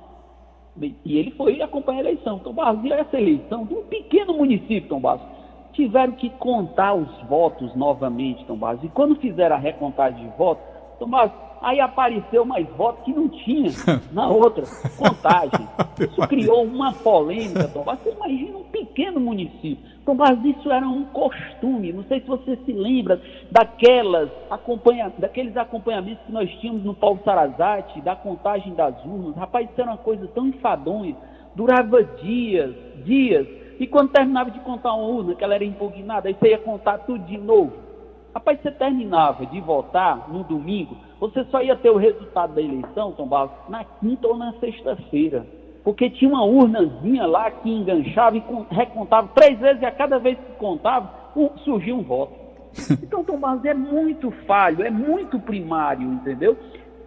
e 1.05 1.19
ele 1.19 1.31
foi 1.33 1.61
acompanhar 1.63 1.99
a 1.99 2.11
eleição. 2.11 2.39
Tom 2.39 2.53
Barros, 2.53 2.85
e 2.85 2.93
essa 2.93 3.19
eleição 3.19 3.65
de 3.65 3.75
um 3.75 3.85
pequeno 3.85 4.35
município, 4.35 4.89
Tom 4.89 5.01
Barros, 5.01 5.27
tiveram 5.73 6.13
que 6.13 6.29
contar 6.31 6.95
os 6.95 7.09
votos 7.23 7.75
novamente, 7.75 8.45
Tom 8.45 8.57
Barros. 8.57 8.85
E 8.85 8.89
quando 8.89 9.17
fizeram 9.17 9.57
a 9.57 9.59
recontagem 9.59 10.29
de 10.29 10.37
votos, 10.37 10.63
Tom 10.99 11.09
Barros, 11.09 11.33
aí 11.63 11.81
apareceu 11.81 12.45
mais 12.45 12.67
votos 12.77 13.05
que 13.05 13.13
não 13.13 13.29
tinha 13.29 13.71
na 14.13 14.29
outra 14.29 14.65
contagem. 14.97 15.69
Isso 15.99 16.21
criou 16.29 16.65
uma 16.65 16.93
polêmica, 16.93 17.69
Tom 17.69 17.83
Barros. 17.83 18.03
Você 18.03 18.11
imagina 18.13 18.59
um 18.59 18.65
pequeno 18.65 19.21
município. 19.21 19.79
Tom 20.05 20.15
Barros, 20.15 20.45
isso 20.45 20.71
era 20.71 20.89
um 20.89 21.05
costume. 21.07 21.93
Não 21.93 22.05
sei 22.05 22.21
se 22.21 22.27
você 22.27 22.57
se 22.65 22.73
lembra 22.73 23.21
daquelas 23.51 24.31
acompanha, 24.51 25.13
daqueles 25.19 25.57
acompanhamentos 25.57 26.25
que 26.25 26.33
nós 26.33 26.51
tínhamos 26.61 26.85
no 26.85 26.95
Paulo 26.95 27.21
Sarazate, 27.25 28.01
da 28.01 28.15
contagem 28.15 28.75
das 28.75 28.95
urnas. 29.05 29.37
Rapaz, 29.37 29.69
isso 29.69 29.81
era 29.81 29.91
uma 29.91 29.99
coisa 29.99 30.27
tão 30.29 30.47
enfadonha. 30.47 31.17
Durava 31.55 32.03
dias, 32.05 32.75
dias. 33.05 33.47
E 33.79 33.87
quando 33.87 34.11
terminava 34.11 34.51
de 34.51 34.61
contar 34.61 34.95
uma 34.95 35.07
urna, 35.07 35.35
que 35.35 35.45
ela 35.45 35.55
era 35.55 35.65
impugnada, 35.65 36.29
aí 36.29 36.35
você 36.35 36.51
ia 36.51 36.59
contar 36.59 36.99
tudo 36.99 37.25
de 37.25 37.37
novo. 37.37 37.89
Rapaz, 38.35 38.61
você 38.61 38.71
terminava 38.71 39.47
de 39.47 39.61
votar 39.61 40.29
no 40.29 40.45
domingo, 40.45 40.97
você 41.21 41.45
só 41.45 41.63
ia 41.63 41.77
ter 41.77 41.91
o 41.91 41.97
resultado 41.97 42.55
da 42.55 42.63
eleição, 42.63 43.13
Tom 43.13 43.27
Barros, 43.27 43.51
na 43.69 43.85
quinta 43.85 44.29
ou 44.29 44.37
na 44.37 44.53
sexta-feira. 44.55 45.47
Porque 45.83 46.11
tinha 46.11 46.31
uma 46.31 46.45
urnazinha 46.45 47.27
lá 47.27 47.51
que 47.51 47.71
enganchava 47.71 48.37
e 48.37 48.43
recontava 48.71 49.29
três 49.35 49.59
vezes, 49.59 49.83
e 49.83 49.87
a 49.87 49.91
cada 49.91 50.19
vez 50.19 50.39
que 50.39 50.53
contava, 50.59 51.11
surgia 51.65 51.95
um 51.95 52.03
voto. 52.03 52.33
Então, 53.03 53.25
Tom 53.25 53.39
Barros 53.39 53.65
é 53.65 53.75
muito 53.75 54.31
falho, 54.47 54.85
é 54.85 54.91
muito 54.91 55.39
primário, 55.41 56.13
entendeu? 56.13 56.57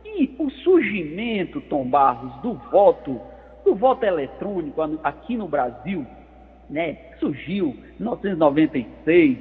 E 0.03 0.35
o 0.37 0.49
surgimento, 0.49 1.61
Tom 1.61 1.85
Barros, 1.85 2.33
do 2.41 2.53
voto, 2.71 3.21
do 3.63 3.75
voto 3.75 4.03
eletrônico 4.03 4.81
aqui 5.03 5.37
no 5.37 5.47
Brasil, 5.47 6.05
né, 6.69 6.97
surgiu 7.19 7.75
em 7.99 8.03
1996, 8.03 9.37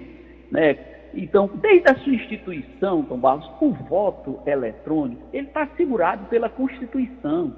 né, 0.50 0.74
então, 1.14 1.50
desde 1.54 1.90
a 1.90 1.94
sua 1.96 2.14
instituição, 2.14 3.02
Tom 3.02 3.18
Barros, 3.18 3.50
o 3.60 3.72
voto 3.88 4.38
eletrônico, 4.46 5.22
ele 5.32 5.48
está 5.48 5.62
assegurado 5.62 6.26
pela 6.26 6.48
Constituição. 6.48 7.52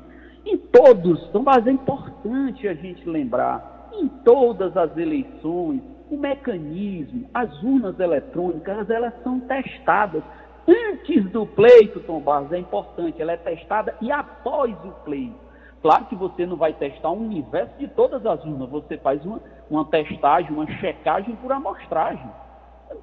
Em 0.44 0.56
todos, 0.56 1.28
Tom 1.28 1.42
Barros, 1.42 1.66
é 1.66 1.72
importante 1.72 2.66
a 2.66 2.74
gente 2.74 3.08
lembrar, 3.08 3.90
em 3.92 4.08
todas 4.24 4.76
as 4.76 4.96
eleições, 4.96 5.82
o 6.10 6.16
mecanismo, 6.16 7.28
as 7.32 7.62
urnas 7.62 7.98
eletrônicas, 8.00 8.88
elas 8.88 9.14
são 9.22 9.40
testadas. 9.40 10.22
Antes 10.66 11.24
do 11.30 11.46
pleito, 11.46 12.00
Tom 12.00 12.20
Barros, 12.20 12.52
é 12.52 12.58
importante, 12.58 13.20
ela 13.20 13.32
é 13.32 13.36
testada 13.36 13.94
e 14.00 14.10
após 14.10 14.72
o 14.84 14.92
pleito. 15.04 15.52
Claro 15.82 16.06
que 16.06 16.14
você 16.14 16.46
não 16.46 16.56
vai 16.56 16.72
testar 16.72 17.10
um 17.10 17.26
universo 17.26 17.76
de 17.76 17.88
todas 17.88 18.24
as 18.24 18.42
urnas, 18.44 18.70
você 18.70 18.96
faz 18.98 19.24
uma, 19.24 19.40
uma 19.68 19.84
testagem, 19.86 20.52
uma 20.52 20.66
checagem 20.78 21.34
por 21.36 21.50
amostragem 21.50 22.30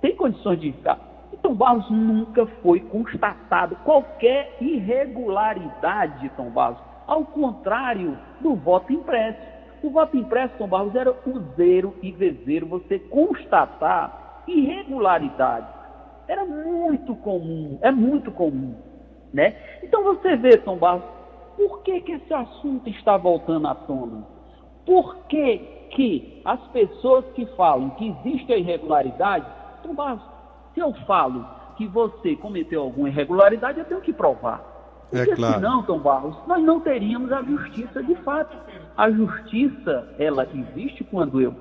tem 0.01 0.15
condições 0.15 0.59
de 0.59 0.71
ficar. 0.71 0.99
Então, 1.33 1.53
Barros 1.53 1.89
nunca 1.89 2.45
foi 2.61 2.79
constatado 2.79 3.75
qualquer 3.77 4.57
irregularidade, 4.59 6.29
Tom 6.35 6.49
Barros, 6.49 6.79
ao 7.07 7.25
contrário 7.25 8.17
do 8.41 8.55
voto 8.55 8.91
impresso. 8.91 9.39
O 9.81 9.89
voto 9.89 10.17
impresso, 10.17 10.53
Tom 10.57 10.67
Barros, 10.67 10.95
era 10.95 11.11
o 11.11 11.39
zero 11.55 11.95
e 12.01 12.11
vezeiro, 12.11 12.67
você 12.67 12.99
constatar 12.99 14.43
irregularidades. 14.47 15.69
Era 16.27 16.45
muito 16.45 17.15
comum, 17.15 17.79
é 17.81 17.91
muito 17.91 18.31
comum. 18.31 18.75
Né? 19.33 19.55
Então 19.83 20.03
você 20.03 20.35
vê, 20.35 20.57
Tom 20.57 20.77
Barros, 20.77 21.03
por 21.55 21.81
que, 21.83 22.01
que 22.01 22.13
esse 22.13 22.33
assunto 22.33 22.89
está 22.89 23.17
voltando 23.17 23.67
à 23.67 23.75
tona? 23.75 24.25
Por 24.85 25.15
que, 25.27 25.57
que 25.91 26.41
as 26.45 26.59
pessoas 26.67 27.25
que 27.33 27.45
falam 27.55 27.91
que 27.91 28.07
existe 28.07 28.53
a 28.53 28.57
irregularidade 28.57 29.45
Tom 29.81 29.93
Barros, 29.93 30.21
se 30.73 30.79
eu 30.79 30.93
falo 31.05 31.45
que 31.75 31.87
você 31.87 32.35
cometeu 32.35 32.81
alguma 32.81 33.09
irregularidade, 33.09 33.79
eu 33.79 33.85
tenho 33.85 34.01
que 34.01 34.13
provar. 34.13 34.61
É 35.11 35.17
Porque 35.17 35.31
é 35.31 35.35
claro. 35.35 35.53
senão, 35.55 35.83
Tom 35.83 35.99
Barros, 35.99 36.35
nós 36.47 36.63
não 36.63 36.79
teríamos 36.79 37.31
a 37.31 37.41
justiça 37.41 38.03
de 38.03 38.15
fato. 38.15 38.55
A 38.95 39.09
justiça, 39.09 40.13
ela 40.19 40.47
existe 40.53 41.03
quando 41.05 41.41
eu, 41.41 41.55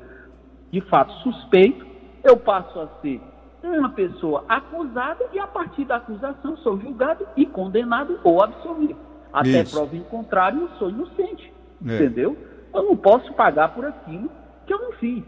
de 0.71 0.81
fato, 0.83 1.13
suspeito, 1.23 1.87
eu 2.25 2.37
passo 2.37 2.81
a 2.81 2.89
ser 3.01 3.21
uma 3.63 3.91
pessoa 3.91 4.45
acusada 4.49 5.25
e 5.33 5.39
a 5.39 5.47
partir 5.47 5.85
da 5.85 5.97
acusação 5.97 6.57
sou 6.59 6.79
julgado 6.81 7.27
e 7.37 7.47
condenado 7.47 8.19
ou 8.23 8.43
absolvido. 8.43 8.97
Até 9.33 9.63
Isso. 9.63 9.77
prova 9.77 9.97
em 9.97 10.03
contrário, 10.05 10.63
eu 10.63 10.69
sou 10.79 10.91
inocente. 10.91 11.53
É. 11.87 11.95
Entendeu? 11.95 12.37
Eu 12.75 12.83
não 12.83 12.97
posso 12.97 13.33
pagar 13.35 13.69
por 13.75 13.85
aquilo 13.85 14.31
que 14.67 14.73
eu 14.73 14.79
não 14.81 14.93
fiz. 14.93 15.25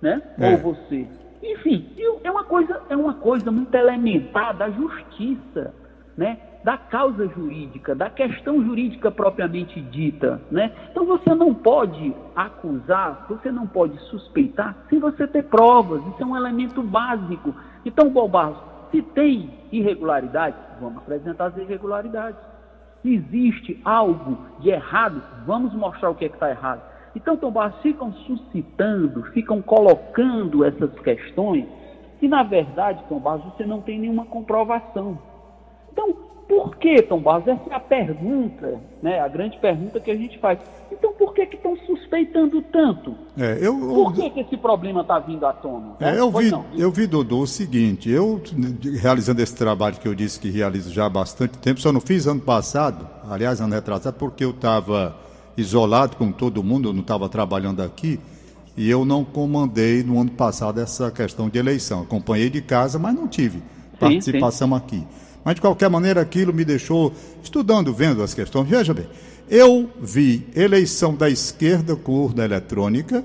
Né? 0.00 0.22
É. 0.38 0.52
Ou 0.52 0.58
você 0.58 1.06
enfim, 1.42 1.92
é 2.22 2.30
uma 2.30 2.44
coisa, 2.44 2.82
é 2.88 2.96
uma 2.96 3.14
coisa 3.14 3.50
muito 3.50 3.74
elementar 3.74 4.56
da 4.56 4.70
justiça, 4.70 5.74
né? 6.16 6.38
da 6.66 6.76
causa 6.76 7.28
jurídica, 7.28 7.94
da 7.94 8.10
questão 8.10 8.60
jurídica 8.60 9.08
propriamente 9.08 9.80
dita. 9.80 10.40
Né? 10.50 10.72
Então 10.90 11.06
você 11.06 11.32
não 11.32 11.54
pode 11.54 12.12
acusar, 12.34 13.24
você 13.28 13.52
não 13.52 13.68
pode 13.68 13.96
suspeitar 14.10 14.76
sem 14.90 14.98
você 14.98 15.28
ter 15.28 15.44
provas. 15.44 16.04
Isso 16.08 16.22
é 16.24 16.26
um 16.26 16.36
elemento 16.36 16.82
básico. 16.82 17.54
Então, 17.84 18.10
Balbarros, 18.10 18.58
se 18.90 19.00
tem 19.00 19.48
irregularidade, 19.70 20.56
vamos 20.80 20.98
apresentar 20.98 21.46
as 21.46 21.56
irregularidades. 21.56 22.40
Se 23.00 23.14
existe 23.14 23.80
algo 23.84 24.36
de 24.58 24.70
errado, 24.70 25.22
vamos 25.46 25.72
mostrar 25.72 26.10
o 26.10 26.16
que 26.16 26.24
é 26.24 26.28
está 26.28 26.50
errado. 26.50 26.82
Então, 27.16 27.34
Tom 27.34 27.50
Barros, 27.50 27.80
ficam 27.80 28.12
suscitando, 28.12 29.22
ficam 29.32 29.62
colocando 29.62 30.62
essas 30.62 30.92
questões 31.00 31.64
e, 32.20 32.28
na 32.28 32.42
verdade, 32.42 33.02
Tom 33.08 33.18
Barros, 33.18 33.54
você 33.54 33.64
não 33.64 33.80
tem 33.80 33.98
nenhuma 33.98 34.26
comprovação. 34.26 35.18
Então, 35.90 36.14
por 36.46 36.76
que, 36.76 37.00
Tom 37.00 37.20
Barros? 37.20 37.48
Essa 37.48 37.70
é 37.70 37.74
a 37.74 37.80
pergunta, 37.80 38.78
né? 39.02 39.18
a 39.18 39.28
grande 39.28 39.58
pergunta 39.58 39.98
que 39.98 40.10
a 40.10 40.14
gente 40.14 40.38
faz. 40.38 40.58
Então, 40.92 41.14
por 41.14 41.32
que 41.32 41.42
estão 41.44 41.74
suspeitando 41.86 42.60
tanto? 42.70 43.14
É, 43.38 43.58
eu, 43.62 43.74
por 43.74 44.12
que, 44.12 44.28
que 44.28 44.40
esse 44.40 44.56
problema 44.58 45.00
está 45.00 45.18
vindo 45.18 45.46
à 45.46 45.54
tona? 45.54 45.96
É, 45.98 46.20
eu, 46.20 46.30
vi, 46.30 46.52
eu 46.76 46.90
vi, 46.90 47.06
Dodô, 47.06 47.40
o 47.40 47.46
seguinte, 47.46 48.10
eu 48.10 48.42
realizando 49.00 49.40
esse 49.40 49.56
trabalho 49.56 49.96
que 49.96 50.06
eu 50.06 50.14
disse 50.14 50.38
que 50.38 50.50
realizo 50.50 50.92
já 50.92 51.06
há 51.06 51.10
bastante 51.10 51.56
tempo, 51.56 51.80
só 51.80 51.90
não 51.90 52.00
fiz 52.00 52.26
ano 52.26 52.42
passado, 52.42 53.08
aliás, 53.28 53.58
ano 53.58 53.74
retrasado, 53.74 54.16
porque 54.18 54.44
eu 54.44 54.50
estava 54.50 55.16
isolado 55.56 56.16
com 56.16 56.30
todo 56.30 56.62
mundo, 56.62 56.88
eu 56.88 56.92
não 56.92 57.00
estava 57.00 57.28
trabalhando 57.28 57.80
aqui, 57.80 58.20
e 58.76 58.90
eu 58.90 59.04
não 59.04 59.24
comandei 59.24 60.02
no 60.02 60.20
ano 60.20 60.30
passado 60.30 60.80
essa 60.80 61.10
questão 61.10 61.48
de 61.48 61.58
eleição. 61.58 62.02
Acompanhei 62.02 62.50
de 62.50 62.60
casa, 62.60 62.98
mas 62.98 63.14
não 63.14 63.26
tive 63.26 63.62
participação 63.98 64.68
sim, 64.68 64.74
sim. 64.74 64.78
aqui. 64.78 65.06
Mas 65.42 65.54
de 65.54 65.60
qualquer 65.60 65.88
maneira, 65.88 66.20
aquilo 66.20 66.52
me 66.52 66.64
deixou 66.64 67.12
estudando, 67.42 67.94
vendo 67.94 68.22
as 68.22 68.34
questões. 68.34 68.68
Veja 68.68 68.92
bem, 68.92 69.06
eu 69.48 69.88
vi 70.00 70.46
eleição 70.54 71.14
da 71.14 71.30
esquerda 71.30 71.96
com 71.96 72.12
urna 72.12 72.44
eletrônica 72.44 73.24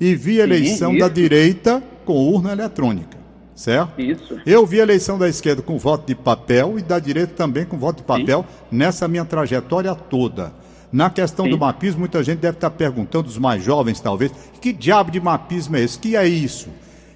e 0.00 0.14
vi 0.14 0.38
eleição 0.38 0.92
sim, 0.92 0.98
da 0.98 1.08
direita 1.08 1.82
com 2.04 2.14
urna 2.14 2.52
eletrônica. 2.52 3.18
Certo? 3.54 4.00
Isso. 4.00 4.40
Eu 4.46 4.64
vi 4.64 4.80
a 4.80 4.84
eleição 4.84 5.18
da 5.18 5.28
esquerda 5.28 5.60
com 5.60 5.76
voto 5.76 6.06
de 6.06 6.14
papel 6.14 6.78
e 6.78 6.82
da 6.82 6.98
direita 6.98 7.34
também 7.34 7.66
com 7.66 7.78
voto 7.78 7.98
de 7.98 8.04
papel 8.04 8.44
nessa 8.72 9.06
minha 9.06 9.24
trajetória 9.24 9.94
toda. 9.94 10.50
Na 10.92 11.08
questão 11.08 11.44
Sim. 11.44 11.52
do 11.52 11.58
mapismo, 11.58 12.00
muita 12.00 12.22
gente 12.22 12.38
deve 12.38 12.56
estar 12.56 12.70
perguntando, 12.70 13.28
os 13.28 13.38
mais 13.38 13.62
jovens 13.62 14.00
talvez, 14.00 14.32
que 14.60 14.72
diabo 14.72 15.10
de 15.10 15.20
mapismo 15.20 15.76
é 15.76 15.82
esse? 15.82 15.98
Que 15.98 16.16
é 16.16 16.26
isso? 16.26 16.68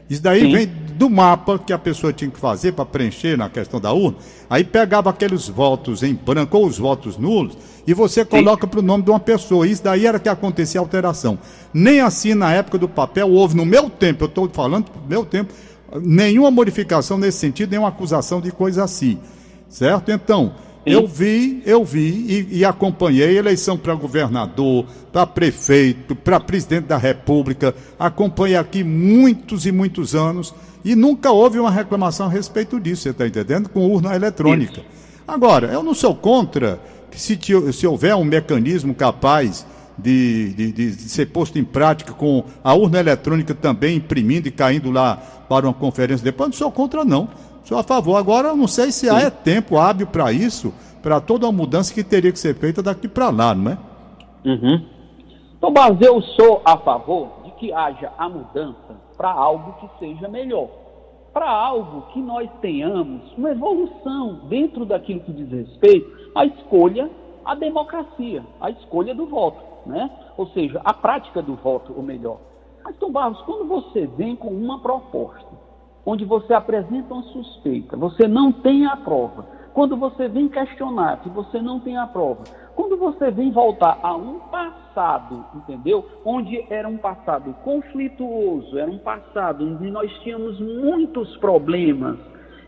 Isso 0.09 0.23
daí 0.23 0.41
Sim. 0.41 0.53
vem 0.53 0.67
do 0.67 1.09
mapa 1.09 1.59
que 1.59 1.73
a 1.73 1.79
pessoa 1.79 2.13
tinha 2.13 2.31
que 2.31 2.39
fazer 2.39 2.73
para 2.73 2.85
preencher 2.85 3.37
na 3.37 3.49
questão 3.49 3.81
da 3.81 3.93
urna. 3.93 4.19
Aí 4.49 4.63
pegava 4.63 5.11
aqueles 5.11 5.49
votos 5.49 6.03
em 6.03 6.15
branco 6.15 6.57
ou 6.57 6.67
os 6.67 6.79
votos 6.79 7.17
nulos 7.17 7.57
e 7.87 7.95
você 7.95 8.25
coloca 8.25 8.67
para 8.67 8.81
o 8.81 8.83
nome 8.83 9.03
de 9.03 9.11
uma 9.11 9.19
pessoa. 9.19 9.67
Isso 9.67 9.83
daí 9.83 10.07
era 10.07 10.19
que 10.19 10.29
acontecia 10.29 10.81
a 10.81 10.83
alteração. 10.83 11.39
Nem 11.73 12.01
assim 12.01 12.35
na 12.35 12.53
época 12.53 12.79
do 12.79 12.89
papel 12.89 13.31
houve, 13.31 13.57
no 13.57 13.65
meu 13.65 13.89
tempo, 13.89 14.25
eu 14.25 14.29
estou 14.29 14.49
falando 14.51 14.87
no 14.95 15.09
meu 15.09 15.25
tempo, 15.25 15.53
nenhuma 16.01 16.51
modificação 16.51 17.17
nesse 17.19 17.39
sentido, 17.39 17.71
nenhuma 17.71 17.89
acusação 17.89 18.41
de 18.41 18.53
coisa 18.53 18.85
assim. 18.85 19.19
Certo? 19.69 20.13
Então, 20.13 20.53
eu 20.87 21.07
vi, 21.07 21.63
eu 21.65 21.85
vi 21.85 22.47
e, 22.51 22.59
e 22.59 22.65
acompanhei 22.65 23.39
eleição 23.39 23.77
para 23.77 23.95
governador, 23.95 24.85
para 25.13 25.27
prefeito, 25.27 26.15
para 26.15 26.39
presidente 26.39 26.87
da 26.87 26.99
República. 26.99 27.75
Acompanhei 27.99 28.57
aqui 28.57 28.85
muitos 28.85 29.65
e 29.67 29.73
muitos 29.73 30.15
anos 30.15 30.55
e 30.85 30.95
nunca 30.95 31.31
houve 31.31 31.59
uma 31.59 31.71
reclamação 31.71 32.27
a 32.27 32.29
respeito 32.29 32.79
disso, 32.79 33.03
você 33.03 33.11
está 33.11 33.27
entendendo? 33.27 33.69
Com 33.69 33.89
urna 33.91 34.15
eletrônica. 34.15 34.83
Agora, 35.27 35.69
eu 35.69 35.83
não 35.83 35.95
sou 35.95 36.15
contra 36.15 36.79
que 37.11 37.19
se, 37.19 37.39
se 37.73 37.87
houver 37.87 38.15
um 38.15 38.25
mecanismo 38.25 38.95
capaz 38.95 39.67
de, 39.97 40.53
de, 40.53 40.73
de, 40.73 40.93
ser 41.09 41.27
posto 41.27 41.59
em 41.59 41.65
prática 41.65 42.13
com 42.13 42.45
a 42.63 42.75
urna 42.75 42.99
eletrônica 42.99 43.55
também 43.55 43.97
imprimindo 43.97 44.49
e 44.49 44.51
caindo 44.51 44.91
lá 44.91 45.17
para 45.49 45.67
uma 45.67 45.75
conferência 45.75 46.25
depois, 46.25 46.51
não 46.51 46.57
sou 46.57 46.71
contra 46.71 47.05
não. 47.05 47.29
Sou 47.65 47.79
a 47.79 47.83
favor. 47.83 48.17
Agora, 48.17 48.49
eu 48.49 48.57
não 48.57 48.69
sei 48.69 48.93
se 48.93 49.09
há 49.09 49.21
é 49.21 49.31
tempo 49.31 49.79
hábil 49.79 50.07
para 50.07 50.31
isso, 50.31 50.73
para 51.03 51.19
toda 51.19 51.47
uma 51.47 51.53
mudança 51.53 51.95
que 51.95 52.05
teria 52.05 52.31
que 52.31 52.39
ser 52.39 52.55
feita 52.55 52.83
daqui 52.83 53.09
para 53.09 53.31
lá, 53.31 53.55
não 53.55 53.73
é? 53.73 53.79
Uhum. 54.45 54.87
Então, 55.57 55.71
mas 55.71 55.99
eu 56.03 56.21
sou 56.21 56.61
a 56.63 56.77
favor 56.77 57.29
de 57.45 57.51
que 57.53 57.73
haja 57.73 58.13
a 58.19 58.29
mudança 58.29 59.01
para 59.17 59.31
algo 59.31 59.73
que 59.81 59.99
seja 59.99 60.29
melhor. 60.29 60.69
Para 61.33 61.51
algo 61.51 62.03
que 62.13 62.21
nós 62.21 62.49
tenhamos 62.61 63.23
uma 63.37 63.51
evolução 63.51 64.41
dentro 64.49 64.85
daquilo 64.85 65.21
que 65.21 65.33
diz 65.33 65.51
respeito 65.51 66.31
à 66.35 66.45
escolha, 66.45 67.11
à 67.47 67.55
democracia, 67.55 68.45
à 68.61 68.71
escolha 68.71 69.15
do 69.15 69.27
voto, 69.27 69.59
né? 69.87 70.11
Ou 70.37 70.47
seja, 70.49 70.83
a 70.85 70.93
prática 70.93 71.41
do 71.41 71.55
voto, 71.55 71.95
ou 71.97 72.03
melhor. 72.03 72.39
Mas, 72.85 72.95
Tom 72.97 73.11
Barros, 73.11 73.41
quando 73.43 73.67
você 73.67 74.07
vem 74.07 74.37
com 74.37 74.49
uma 74.49 74.81
proposta 74.81 75.54
onde 76.05 76.25
você 76.25 76.53
apresenta 76.53 77.15
uma 77.15 77.23
suspeita, 77.25 77.97
você 77.97 78.29
não 78.29 78.53
tem 78.53 78.87
a 78.87 78.97
prova. 78.97 79.47
Quando 79.73 79.97
você 79.97 80.29
vem 80.29 80.49
questionar 80.49 81.21
que 81.21 81.29
você 81.29 81.61
não 81.61 81.81
tem 81.81 81.97
a 81.97 82.07
prova, 82.07 82.45
quando 82.77 82.97
você 82.97 83.31
vem 83.31 83.51
voltar 83.51 83.99
a 84.03 84.15
um 84.15 84.39
passado, 84.39 85.45
entendeu? 85.55 86.09
Onde 86.25 86.65
era 86.71 86.89
um 86.89 86.97
passado 86.97 87.53
conflituoso, 87.65 88.79
era 88.79 88.91
um 88.91 88.99
passado 88.99 89.65
onde 89.65 89.91
nós 89.91 90.13
tínhamos 90.21 90.61
muitos 90.61 91.37
problemas, 91.39 92.19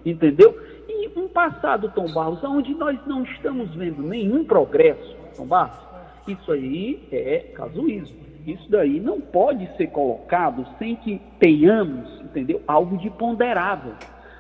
entendeu? 0.05 0.53
E 0.89 1.09
um 1.17 1.29
passado, 1.29 1.93
Tom 1.95 2.13
Barros, 2.13 2.43
onde 2.43 2.75
nós 2.75 2.99
não 3.07 3.23
estamos 3.23 3.73
vendo 3.75 4.03
nenhum 4.03 4.45
progresso, 4.45 5.17
Tom 5.37 5.47
Barros, 5.47 5.79
isso 6.27 6.51
aí 6.51 7.07
é 7.13 7.53
casuísmo. 7.55 8.26
Isso 8.47 8.71
daí 8.71 9.01
não 9.01 9.21
pode 9.21 9.69
ser 9.77 9.89
colocado 9.89 10.65
sem 10.79 10.95
que 10.95 11.21
tenhamos, 11.41 12.21
entendeu? 12.21 12.63
Algo 12.69 12.97
de 12.97 13.11
ponderável. 13.11 13.95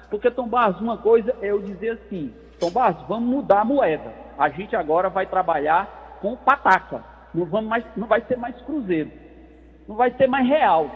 Porque, 0.08 0.30
Tom 0.30 0.46
Barros, 0.46 0.80
uma 0.80 0.96
coisa 0.96 1.34
é 1.42 1.50
eu 1.50 1.60
dizer 1.60 1.90
assim, 1.90 2.32
Tom 2.60 2.70
Barros, 2.70 3.04
vamos 3.08 3.28
mudar 3.28 3.62
a 3.62 3.64
moeda. 3.64 4.14
A 4.38 4.48
gente 4.48 4.76
agora 4.76 5.08
vai 5.08 5.26
trabalhar 5.26 6.18
com 6.20 6.36
pataca. 6.36 7.02
Não, 7.34 7.44
vamos 7.46 7.68
mais, 7.68 7.84
não 7.96 8.06
vai 8.06 8.20
ser 8.22 8.36
mais 8.36 8.54
cruzeiro. 8.62 9.10
Não 9.88 9.96
vai 9.96 10.12
ser 10.12 10.28
mais 10.28 10.46
real. 10.46 10.88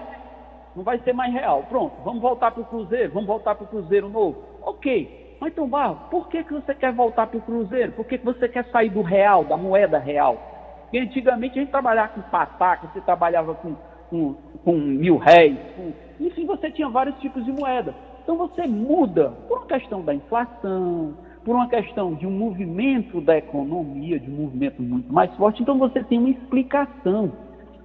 Não 0.76 0.84
vai 0.84 1.00
ser 1.00 1.12
mais 1.12 1.32
real. 1.32 1.64
Pronto, 1.68 2.00
vamos 2.04 2.22
voltar 2.22 2.52
para 2.52 2.62
o 2.62 2.66
cruzeiro, 2.66 3.12
vamos 3.12 3.26
voltar 3.26 3.56
para 3.56 3.64
o 3.64 3.68
cruzeiro 3.68 4.08
novo. 4.08 4.44
Ok. 4.62 5.36
Mas, 5.40 5.52
Tom 5.54 5.66
Barros, 5.66 5.98
por 6.10 6.28
que, 6.28 6.44
que 6.44 6.52
você 6.52 6.76
quer 6.76 6.92
voltar 6.92 7.26
para 7.26 7.38
o 7.38 7.42
cruzeiro? 7.42 7.90
Por 7.92 8.04
que, 8.04 8.18
que 8.18 8.24
você 8.24 8.48
quer 8.48 8.66
sair 8.66 8.90
do 8.90 9.02
real, 9.02 9.42
da 9.42 9.56
moeda 9.56 9.98
real? 9.98 10.49
Porque 10.90 10.98
antigamente 10.98 11.56
a 11.56 11.62
gente 11.62 11.70
trabalhava 11.70 12.14
com 12.14 12.20
pataca, 12.22 12.88
você 12.88 13.00
trabalhava 13.02 13.54
com, 13.54 13.76
com, 14.10 14.34
com 14.64 14.72
mil 14.72 15.18
réis, 15.18 15.56
com... 15.76 15.92
enfim, 16.18 16.44
você 16.44 16.68
tinha 16.72 16.88
vários 16.88 17.16
tipos 17.20 17.44
de 17.44 17.52
moeda. 17.52 17.94
Então 18.24 18.36
você 18.36 18.66
muda 18.66 19.30
por 19.46 19.58
uma 19.58 19.66
questão 19.68 20.02
da 20.02 20.12
inflação, 20.12 21.14
por 21.44 21.54
uma 21.54 21.68
questão 21.68 22.14
de 22.14 22.26
um 22.26 22.30
movimento 22.32 23.20
da 23.20 23.38
economia, 23.38 24.18
de 24.18 24.28
um 24.28 24.34
movimento 24.34 24.82
muito 24.82 25.12
mais 25.12 25.32
forte, 25.36 25.62
então 25.62 25.78
você 25.78 26.02
tem 26.02 26.18
uma 26.18 26.30
explicação. 26.30 27.30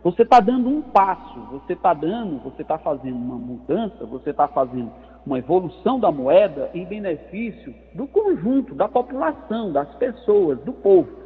Você 0.04 0.24
está 0.24 0.40
dando 0.40 0.68
um 0.68 0.82
passo, 0.82 1.40
você 1.52 1.74
está 1.74 1.94
dando, 1.94 2.40
você 2.40 2.64
está 2.64 2.80
fazendo 2.80 3.18
uma 3.18 3.38
mudança, 3.38 4.04
você 4.06 4.32
está 4.32 4.48
fazendo 4.48 4.92
uma 5.24 5.38
evolução 5.38 6.00
da 6.00 6.12
moeda 6.12 6.72
em 6.74 6.86
benefício 6.86 7.74
do 7.94 8.08
conjunto, 8.08 8.74
da 8.74 8.88
população, 8.88 9.72
das 9.72 9.94
pessoas, 9.96 10.60
do 10.62 10.74
povo. 10.74 11.25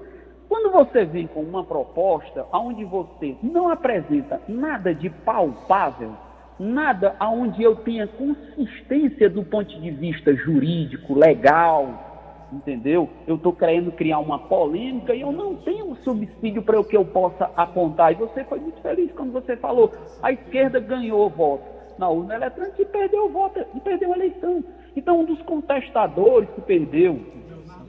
Quando 0.49 0.71
você 0.71 1.05
vem 1.05 1.27
com 1.27 1.41
uma 1.41 1.63
proposta 1.63 2.43
onde 2.51 2.83
você 2.83 3.37
não 3.43 3.69
apresenta 3.69 4.41
nada 4.47 4.95
de 4.95 5.07
palpável, 5.07 6.13
nada 6.59 7.15
onde 7.21 7.61
eu 7.61 7.75
tenha 7.75 8.07
consistência 8.07 9.29
do 9.29 9.43
ponto 9.43 9.79
de 9.79 9.91
vista 9.91 10.33
jurídico, 10.33 11.13
legal, 11.13 12.47
entendeu? 12.51 13.07
Eu 13.27 13.35
estou 13.35 13.53
querendo 13.53 13.91
criar 13.91 14.17
uma 14.17 14.39
polêmica 14.39 15.13
e 15.13 15.21
eu 15.21 15.31
não 15.31 15.55
tenho 15.55 15.95
subsídio 15.97 16.63
para 16.63 16.79
o 16.79 16.83
que 16.83 16.97
eu 16.97 17.05
possa 17.05 17.51
apontar. 17.55 18.11
E 18.11 18.15
você 18.15 18.43
foi 18.43 18.59
muito 18.59 18.81
feliz 18.81 19.11
quando 19.11 19.31
você 19.31 19.55
falou, 19.55 19.91
a 20.23 20.31
esquerda 20.31 20.79
ganhou 20.79 21.27
o 21.27 21.29
voto 21.29 21.63
na 21.99 22.09
urna 22.09 22.33
eletrônica 22.33 22.81
e 22.81 22.85
perdeu 22.85 23.25
o 23.25 23.29
voto, 23.29 23.63
e 23.75 23.79
perdeu 23.81 24.13
a 24.13 24.15
eleição. 24.15 24.63
Então, 24.95 25.19
um 25.19 25.25
dos 25.25 25.41
contestadores 25.43 26.49
que 26.55 26.61
perdeu 26.61 27.19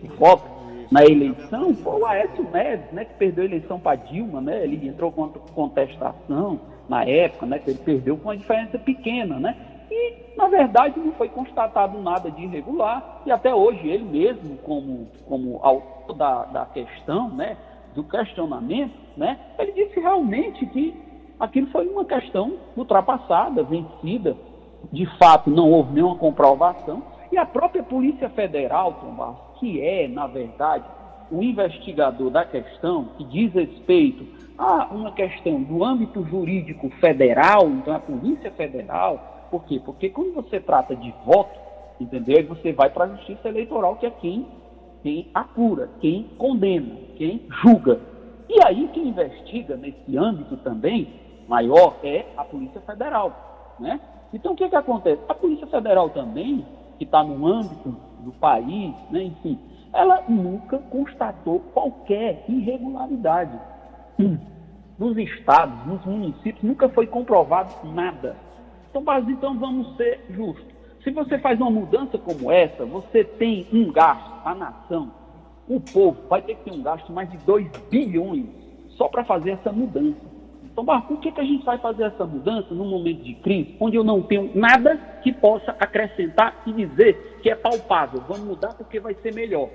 o 0.02 0.08
voto 0.18 0.59
na 0.90 1.05
eleição 1.05 1.72
foi 1.76 2.00
o 2.00 2.07
Aécio 2.07 2.42
Neves, 2.50 2.90
né, 2.92 3.05
que 3.05 3.14
perdeu 3.14 3.44
a 3.44 3.46
eleição 3.46 3.79
para 3.79 3.96
Dilma, 3.96 4.40
né, 4.40 4.64
ele 4.64 4.88
entrou 4.88 5.12
com 5.12 5.29
contestação 5.29 6.61
na 6.88 7.05
época, 7.05 7.46
né, 7.46 7.61
que 7.61 7.70
ele 7.70 7.79
perdeu 7.79 8.16
com 8.16 8.29
uma 8.29 8.37
diferença 8.37 8.76
pequena, 8.76 9.38
né, 9.38 9.57
e 9.88 10.37
na 10.37 10.48
verdade 10.48 10.98
não 10.98 11.12
foi 11.12 11.29
constatado 11.29 12.00
nada 12.00 12.31
de 12.31 12.42
irregular 12.42 13.22
e 13.24 13.31
até 13.31 13.55
hoje 13.55 13.87
ele 13.87 14.05
mesmo, 14.05 14.57
como, 14.59 15.07
como 15.26 15.61
autor 15.62 16.16
da, 16.16 16.44
da 16.46 16.66
questão, 16.66 17.29
né, 17.29 17.57
do 17.94 18.03
questionamento, 18.03 18.94
né, 19.16 19.38
ele 19.61 19.72
disse 19.72 20.00
realmente 20.00 20.66
que 20.66 20.94
aquilo 21.38 21.68
foi 21.68 21.87
uma 21.87 22.05
questão 22.05 22.55
ultrapassada, 22.76 23.62
vencida, 23.62 24.37
de 24.92 25.07
fato 25.18 25.50
não 25.50 25.70
houve 25.70 25.92
nenhuma 25.92 26.16
comprovação 26.16 27.00
e 27.31 27.38
a 27.38 27.46
própria 27.46 27.83
Polícia 27.83 28.29
Federal, 28.31 28.94
Tom 28.94 29.12
que 29.60 29.80
é, 29.80 30.08
na 30.08 30.26
verdade, 30.26 30.84
o 31.30 31.42
investigador 31.42 32.30
da 32.30 32.44
questão, 32.44 33.10
que 33.16 33.24
diz 33.24 33.52
respeito 33.52 34.26
a 34.58 34.86
uma 34.86 35.12
questão 35.12 35.62
do 35.62 35.84
âmbito 35.84 36.24
jurídico 36.24 36.90
federal, 37.00 37.68
então 37.68 37.94
a 37.94 38.00
Polícia 38.00 38.50
Federal, 38.50 39.46
por 39.50 39.64
quê? 39.64 39.80
Porque 39.84 40.08
quando 40.08 40.34
você 40.34 40.58
trata 40.58 40.96
de 40.96 41.14
voto, 41.24 41.58
entendeu? 42.00 42.44
Você 42.48 42.72
vai 42.72 42.90
para 42.90 43.04
a 43.04 43.08
Justiça 43.08 43.48
Eleitoral, 43.48 43.96
que 43.96 44.06
é 44.06 44.10
quem, 44.10 44.46
quem 45.02 45.28
apura, 45.34 45.90
quem 46.00 46.24
condena, 46.38 46.96
quem 47.16 47.46
julga. 47.62 48.00
E 48.48 48.62
aí 48.64 48.88
quem 48.92 49.08
investiga 49.08 49.76
nesse 49.76 50.16
âmbito 50.16 50.56
também 50.58 51.08
maior 51.46 51.96
é 52.02 52.26
a 52.36 52.44
Polícia 52.44 52.80
Federal, 52.80 53.76
né? 53.78 54.00
Então 54.32 54.52
o 54.52 54.56
que, 54.56 54.68
que 54.68 54.76
acontece? 54.76 55.20
A 55.28 55.34
Polícia 55.34 55.66
Federal 55.66 56.10
também 56.10 56.64
que 56.98 57.04
está 57.04 57.22
no 57.22 57.46
âmbito 57.46 57.96
do 58.20 58.33
país, 58.33 58.94
né, 59.11 59.24
enfim, 59.24 59.59
ela 59.92 60.22
nunca 60.28 60.78
constatou 60.78 61.61
qualquer 61.72 62.44
irregularidade. 62.48 63.59
Nos 64.98 65.16
estados, 65.16 65.87
nos 65.87 66.04
municípios, 66.04 66.62
nunca 66.62 66.88
foi 66.90 67.06
comprovado 67.06 67.74
nada. 67.94 68.37
Então, 68.90 69.02
então 69.28 69.59
vamos 69.59 69.96
ser 69.96 70.26
justos. 70.30 70.66
Se 71.02 71.11
você 71.11 71.38
faz 71.38 71.59
uma 71.59 71.70
mudança 71.70 72.18
como 72.18 72.52
essa, 72.52 72.85
você 72.85 73.24
tem 73.24 73.66
um 73.72 73.90
gasto, 73.90 74.30
a 74.44 74.54
nação, 74.54 75.11
o 75.66 75.80
povo 75.80 76.18
vai 76.28 76.42
ter 76.42 76.56
que 76.56 76.64
ter 76.64 76.72
um 76.72 76.83
gasto 76.83 77.06
de 77.06 77.12
mais 77.12 77.30
de 77.30 77.38
2 77.38 77.68
bilhões 77.90 78.46
só 78.90 79.09
para 79.09 79.24
fazer 79.24 79.52
essa 79.52 79.72
mudança. 79.72 80.29
Então, 80.80 80.94
Marco, 80.94 81.08
por 81.08 81.20
que, 81.20 81.30
que 81.30 81.40
a 81.40 81.44
gente 81.44 81.62
vai 81.62 81.76
fazer 81.76 82.04
essa 82.04 82.24
mudança 82.24 82.72
num 82.72 82.88
momento 82.88 83.22
de 83.22 83.34
crise, 83.34 83.76
onde 83.78 83.96
eu 83.96 84.04
não 84.04 84.22
tenho 84.22 84.50
nada 84.54 84.96
que 85.22 85.30
possa 85.30 85.76
acrescentar 85.78 86.62
e 86.64 86.72
dizer 86.72 87.38
que 87.42 87.50
é 87.50 87.54
palpável? 87.54 88.22
Vamos 88.26 88.44
mudar 88.46 88.72
porque 88.72 88.98
vai 88.98 89.14
ser 89.22 89.34
melhor. 89.34 89.68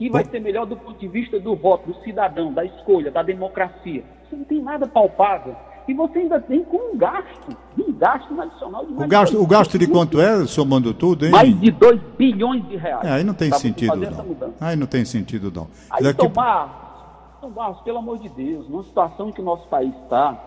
E 0.00 0.08
vai 0.08 0.24
ser 0.24 0.40
melhor 0.40 0.64
do 0.64 0.74
ponto 0.74 0.98
de 0.98 1.06
vista 1.06 1.38
do 1.38 1.54
voto, 1.54 1.92
do 1.92 2.02
cidadão, 2.02 2.50
da 2.50 2.64
escolha, 2.64 3.10
da 3.10 3.22
democracia. 3.22 4.04
Você 4.24 4.36
não 4.36 4.44
tem 4.44 4.62
nada 4.62 4.86
palpável. 4.86 5.54
E 5.86 5.92
você 5.92 6.20
ainda 6.20 6.40
tem 6.40 6.64
com 6.64 6.94
um 6.94 6.96
gasto, 6.96 7.54
um 7.78 7.92
gasto 7.92 8.40
adicional 8.40 8.86
de 8.86 8.92
mais 8.92 9.04
o 9.04 9.08
gasto, 9.10 9.32
de 9.32 9.36
O 9.36 9.46
gasto 9.46 9.78
de 9.78 9.86
quanto 9.86 10.18
é, 10.18 10.46
somando 10.46 10.94
tudo, 10.94 11.26
hein? 11.26 11.32
Mais 11.32 11.60
de 11.60 11.70
2 11.72 12.00
bilhões 12.16 12.66
de 12.68 12.76
reais. 12.76 13.04
É, 13.04 13.10
aí 13.10 13.24
não 13.24 13.34
tem 13.34 13.52
sentido, 13.52 13.96
não. 13.96 14.54
Aí 14.58 14.76
não 14.76 14.86
tem 14.86 15.04
sentido, 15.04 15.52
não. 15.54 15.68
Aí, 15.90 16.02
Daqui... 16.02 16.26
tomar 16.26 16.81
então, 17.42 17.50
Barros, 17.50 17.80
pelo 17.80 17.98
amor 17.98 18.18
de 18.18 18.28
Deus, 18.28 18.68
numa 18.68 18.84
situação 18.84 19.32
que 19.32 19.40
o 19.40 19.44
nosso 19.44 19.66
país 19.66 19.92
está, 20.04 20.40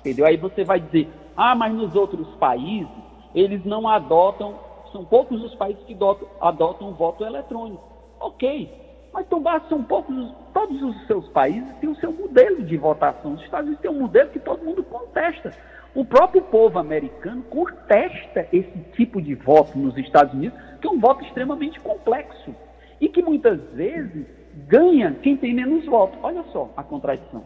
entendeu? 0.00 0.26
Aí 0.26 0.36
você 0.36 0.64
vai 0.64 0.78
dizer, 0.78 1.08
ah, 1.34 1.54
mas 1.54 1.72
nos 1.72 1.96
outros 1.96 2.28
países, 2.34 2.92
eles 3.34 3.64
não 3.64 3.88
adotam, 3.88 4.54
são 4.92 5.02
poucos 5.02 5.42
os 5.42 5.54
países 5.54 5.82
que 5.84 5.94
adotam, 5.94 6.28
adotam 6.38 6.90
o 6.90 6.92
voto 6.92 7.24
eletrônico. 7.24 7.82
Ok, 8.20 8.70
mas 9.14 9.26
Tom 9.28 9.40
Barros 9.40 9.66
são 9.70 9.82
poucos, 9.82 10.14
todos 10.52 10.82
os 10.82 11.06
seus 11.06 11.26
países 11.28 11.74
têm 11.76 11.88
o 11.88 11.96
seu 11.96 12.12
modelo 12.12 12.62
de 12.64 12.76
votação. 12.76 13.32
Os 13.32 13.42
Estados 13.42 13.68
Unidos 13.68 13.80
têm 13.80 13.90
um 13.90 14.02
modelo 14.02 14.28
que 14.28 14.38
todo 14.38 14.62
mundo 14.62 14.84
contesta. 14.84 15.52
O 15.94 16.04
próprio 16.04 16.42
povo 16.42 16.78
americano 16.78 17.44
contesta 17.44 18.46
esse 18.52 18.78
tipo 18.92 19.22
de 19.22 19.34
voto 19.34 19.78
nos 19.78 19.96
Estados 19.96 20.34
Unidos, 20.34 20.58
que 20.82 20.86
é 20.86 20.90
um 20.90 21.00
voto 21.00 21.24
extremamente 21.24 21.80
complexo 21.80 22.54
e 23.00 23.08
que 23.08 23.22
muitas 23.22 23.58
vezes 23.72 24.26
ganha 24.68 25.16
quem 25.22 25.36
tem 25.36 25.54
menos 25.54 25.84
votos. 25.86 26.18
Olha 26.22 26.44
só 26.52 26.70
a 26.76 26.82
contradição. 26.82 27.44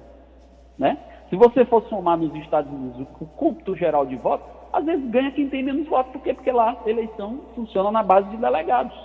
Né? 0.79 0.97
Se 1.29 1.37
você 1.37 1.65
for 1.65 1.83
somar 1.89 2.17
nos 2.17 2.35
Estados 2.37 2.73
Unidos 2.73 3.07
o 3.21 3.27
cômputo 3.27 3.77
geral 3.77 4.07
de 4.07 4.17
votos, 4.17 4.47
às 4.73 4.85
vezes 4.85 5.11
ganha 5.11 5.31
quem 5.33 5.49
tem 5.49 5.63
menos 5.63 5.87
votos. 5.89 6.13
Por 6.13 6.23
quê? 6.23 6.35
Porque 6.35 6.51
lá 6.51 6.77
a 6.85 6.91
eleição 6.91 7.41
funciona 7.55 7.91
na 7.91 8.03
base 8.03 8.29
de 8.31 8.37
delegados. 8.37 8.97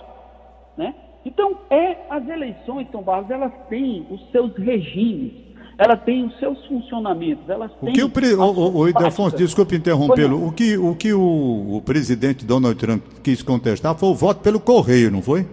Né? 0.76 0.94
Então, 1.24 1.56
é, 1.70 1.96
as 2.08 2.26
eleições, 2.28 2.86
São 2.92 3.02
Barros, 3.02 3.30
elas 3.30 3.52
têm 3.68 4.06
os 4.10 4.30
seus 4.30 4.56
regimes, 4.56 5.32
elas 5.76 6.00
têm 6.04 6.24
os 6.24 6.38
seus 6.38 6.64
funcionamentos, 6.66 7.48
elas. 7.48 7.70
O 7.82 7.92
que 7.92 8.02
o, 8.02 8.08
pre... 8.08 8.32
o, 8.34 8.42
o, 8.42 8.76
o 8.78 8.88
Idelfonso, 8.88 9.36
desculpe 9.36 9.74
interrompê-lo, 9.76 10.46
o 10.46 10.52
que, 10.52 10.78
o, 10.78 10.94
que 10.94 11.12
o, 11.12 11.76
o 11.76 11.82
presidente 11.82 12.46
Donald 12.46 12.78
Trump 12.78 13.02
quis 13.24 13.42
contestar 13.42 13.96
foi 13.96 14.08
o 14.08 14.14
voto 14.14 14.40
pelo 14.40 14.60
correio, 14.60 15.10
não 15.10 15.20
foi? 15.20 15.46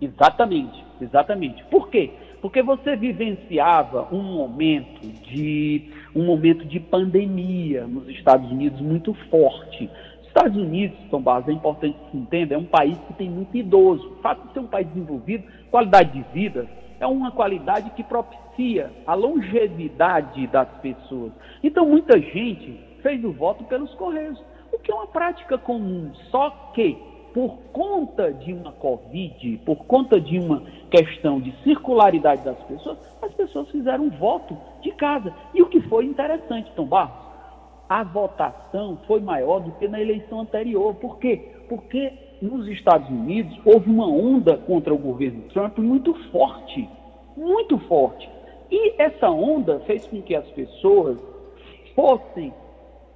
Exatamente, 0.00 0.81
exatamente. 1.02 1.64
Por 1.64 1.88
quê? 1.88 2.10
Porque 2.40 2.62
você 2.62 2.96
vivenciava 2.96 4.08
um 4.12 4.22
momento 4.22 5.06
de 5.24 5.90
um 6.14 6.24
momento 6.24 6.64
de 6.64 6.80
pandemia 6.80 7.86
nos 7.86 8.08
Estados 8.08 8.50
Unidos 8.50 8.80
muito 8.80 9.14
forte. 9.30 9.88
Estados 10.26 10.56
Unidos, 10.56 10.96
Tom 11.10 11.22
é 11.46 11.52
importante 11.52 11.96
que 11.96 12.10
se 12.10 12.16
entenda, 12.16 12.54
é 12.54 12.58
um 12.58 12.64
país 12.64 12.96
que 13.06 13.12
tem 13.14 13.28
muito 13.28 13.54
idoso. 13.54 14.12
O 14.12 14.22
fato 14.22 14.46
de 14.46 14.54
ser 14.54 14.60
um 14.60 14.66
país 14.66 14.88
desenvolvido, 14.88 15.44
qualidade 15.70 16.12
de 16.12 16.24
vida 16.32 16.66
é 16.98 17.06
uma 17.06 17.30
qualidade 17.30 17.90
que 17.90 18.02
propicia 18.02 18.90
a 19.06 19.14
longevidade 19.14 20.46
das 20.46 20.68
pessoas. 20.80 21.32
Então, 21.62 21.86
muita 21.86 22.18
gente 22.18 22.80
fez 23.02 23.22
o 23.22 23.32
voto 23.32 23.64
pelos 23.64 23.92
correios, 23.94 24.42
o 24.72 24.78
que 24.78 24.90
é 24.90 24.94
uma 24.94 25.06
prática 25.06 25.58
comum. 25.58 26.10
Só 26.30 26.48
que 26.74 26.96
por 27.32 27.56
conta 27.72 28.32
de 28.32 28.52
uma 28.52 28.72
Covid, 28.72 29.60
por 29.64 29.84
conta 29.86 30.20
de 30.20 30.38
uma 30.38 30.62
questão 30.90 31.40
de 31.40 31.52
circularidade 31.62 32.42
das 32.42 32.58
pessoas, 32.64 32.98
as 33.22 33.32
pessoas 33.34 33.70
fizeram 33.70 34.04
um 34.04 34.10
voto 34.10 34.56
de 34.82 34.92
casa. 34.92 35.34
E 35.54 35.62
o 35.62 35.66
que 35.66 35.80
foi 35.82 36.04
interessante, 36.04 36.70
Tom 36.76 36.86
Barros, 36.86 37.22
a 37.88 38.04
votação 38.04 38.98
foi 39.06 39.20
maior 39.20 39.60
do 39.60 39.72
que 39.72 39.88
na 39.88 40.00
eleição 40.00 40.40
anterior. 40.40 40.94
Por 40.94 41.18
quê? 41.18 41.54
Porque 41.68 42.12
nos 42.40 42.66
Estados 42.68 43.08
Unidos 43.08 43.58
houve 43.64 43.90
uma 43.90 44.06
onda 44.06 44.56
contra 44.56 44.92
o 44.92 44.98
governo 44.98 45.42
Trump 45.52 45.78
muito 45.78 46.14
forte, 46.30 46.88
muito 47.36 47.78
forte. 47.80 48.28
E 48.70 48.94
essa 49.00 49.30
onda 49.30 49.80
fez 49.80 50.06
com 50.06 50.20
que 50.22 50.34
as 50.34 50.46
pessoas 50.50 51.18
fossem 51.94 52.52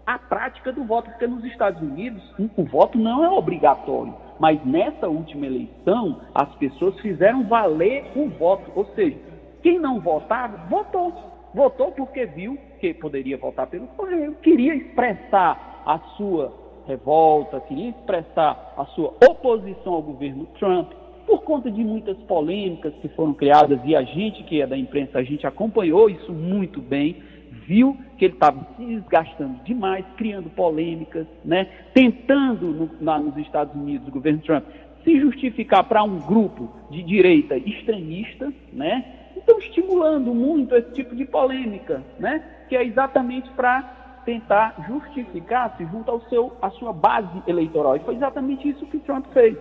a 0.07 0.19
prática 0.19 0.73
do 0.73 0.85
voto, 0.85 1.11
porque 1.11 1.27
nos 1.27 1.45
Estados 1.45 1.83
Unidos 1.83 2.23
o 2.57 2.63
voto 2.63 2.97
não 2.97 3.25
é 3.25 3.29
obrigatório, 3.29 4.15
mas 4.39 4.65
nessa 4.65 5.09
última 5.09 5.47
eleição 5.47 6.21
as 6.33 6.55
pessoas 6.55 6.99
fizeram 7.01 7.43
valer 7.45 8.05
o 8.15 8.29
voto, 8.31 8.71
ou 8.77 8.87
seja, 8.95 9.17
quem 9.63 9.79
não 9.79 10.01
votava, 10.01 10.57
votou. 10.69 11.13
Votou 11.53 11.91
porque 11.93 12.27
viu 12.27 12.57
que 12.79 12.95
poderia 12.95 13.37
votar 13.37 13.67
pelo 13.67 13.87
correio, 13.89 14.35
queria 14.43 14.75
expressar 14.75 15.83
a 15.85 15.99
sua 16.17 16.53
revolta, 16.87 17.61
queria 17.61 17.89
expressar 17.89 18.75
a 18.77 18.85
sua 18.87 19.13
oposição 19.29 19.95
ao 19.95 20.03
governo 20.03 20.47
Trump, 20.59 20.93
por 21.27 21.43
conta 21.43 21.71
de 21.71 21.83
muitas 21.83 22.17
polêmicas 22.19 22.95
que 23.03 23.09
foram 23.09 23.35
criadas 23.35 23.81
e 23.85 23.97
a 23.97 24.03
gente 24.03 24.45
que 24.45 24.61
é 24.61 24.67
da 24.67 24.77
imprensa, 24.77 25.19
a 25.19 25.25
gente 25.25 25.47
acompanhou 25.47 26.09
isso 26.09 26.33
muito 26.33 26.81
bem 26.81 27.21
viu 27.67 27.97
que 28.17 28.25
ele 28.25 28.35
estava 28.35 28.67
se 28.77 28.85
desgastando 28.85 29.63
demais, 29.65 30.05
criando 30.17 30.49
polêmicas, 30.51 31.27
né? 31.45 31.67
tentando 31.93 32.67
no, 32.67 32.91
na, 33.01 33.19
nos 33.19 33.37
Estados 33.39 33.75
Unidos, 33.75 34.09
o 34.09 34.11
governo 34.11 34.41
Trump, 34.41 34.65
se 35.05 35.21
justificar 35.21 35.85
para 35.85 36.03
um 36.03 36.19
grupo 36.19 36.69
de 36.91 37.03
direita 37.03 37.57
extremista, 37.57 38.53
né? 38.73 39.05
então 39.37 39.59
estimulando 39.59 40.35
muito 40.35 40.75
esse 40.75 40.93
tipo 40.93 41.15
de 41.15 41.25
polêmica, 41.25 42.03
né? 42.19 42.43
que 42.69 42.77
é 42.77 42.85
exatamente 42.85 43.49
para 43.51 44.23
tentar 44.25 44.85
justificar-se 44.89 45.85
junto 45.85 46.11
ao 46.11 46.21
seu, 46.23 46.53
à 46.61 46.69
sua 46.71 46.93
base 46.93 47.43
eleitoral. 47.47 47.97
E 47.97 48.01
foi 48.01 48.17
exatamente 48.17 48.69
isso 48.69 48.85
que 48.87 48.99
Trump 48.99 49.27
fez. 49.33 49.57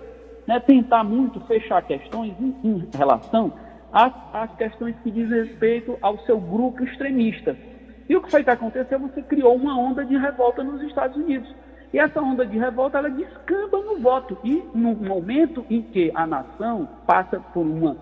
Né? 0.48 0.60
Tentar 0.60 1.04
muito 1.04 1.40
fechar 1.42 1.82
questões 1.84 2.34
em, 2.40 2.56
em 2.64 2.90
relação 2.98 3.54
às, 3.94 4.12
às 4.34 4.56
questões 4.56 4.96
que 5.04 5.12
dizem 5.12 5.44
respeito 5.44 5.98
ao 6.02 6.18
seu 6.26 6.40
grupo 6.40 6.84
extremista. 6.84 7.56
E 8.08 8.16
o 8.16 8.22
que 8.22 8.30
foi 8.30 8.44
que 8.44 8.50
aconteceu? 8.50 9.00
Você 9.00 9.22
criou 9.22 9.56
uma 9.56 9.78
onda 9.78 10.06
de 10.06 10.16
revolta 10.16 10.64
nos 10.64 10.82
Estados 10.84 11.18
Unidos. 11.18 11.54
E 11.94 12.00
essa 12.00 12.22
onda 12.22 12.46
de 12.46 12.58
revolta, 12.58 12.98
ela 12.98 13.10
descamba 13.10 13.80
no 13.82 14.00
voto. 14.00 14.38
E 14.44 14.64
no 14.74 14.96
momento 14.96 15.66
em 15.70 15.82
que 15.82 16.12
a 16.14 16.28
nação 16.28 16.88
passa 17.08 17.40
por 17.40 17.66
uma, 17.66 17.96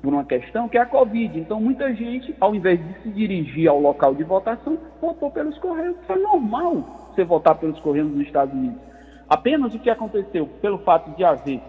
por 0.00 0.12
uma 0.12 0.24
questão 0.24 0.68
que 0.68 0.78
é 0.78 0.80
a 0.80 0.86
Covid. 0.86 1.38
Então, 1.38 1.60
muita 1.60 1.92
gente, 1.94 2.34
ao 2.40 2.54
invés 2.54 2.78
de 2.80 3.02
se 3.02 3.10
dirigir 3.10 3.68
ao 3.68 3.80
local 3.80 4.14
de 4.14 4.24
votação, 4.24 4.78
votou 5.00 5.30
pelos 5.30 5.58
Correios. 5.58 5.96
Foi 6.06 6.18
normal 6.20 7.10
você 7.10 7.24
votar 7.24 7.56
pelos 7.56 7.78
Correios 7.80 8.10
nos 8.10 8.26
Estados 8.26 8.54
Unidos. 8.54 8.80
Apenas 9.28 9.74
o 9.74 9.78
que 9.78 9.90
aconteceu 9.90 10.46
pelo 10.60 10.78
fato 10.78 11.10
de 11.16 11.24
haver 11.24 11.60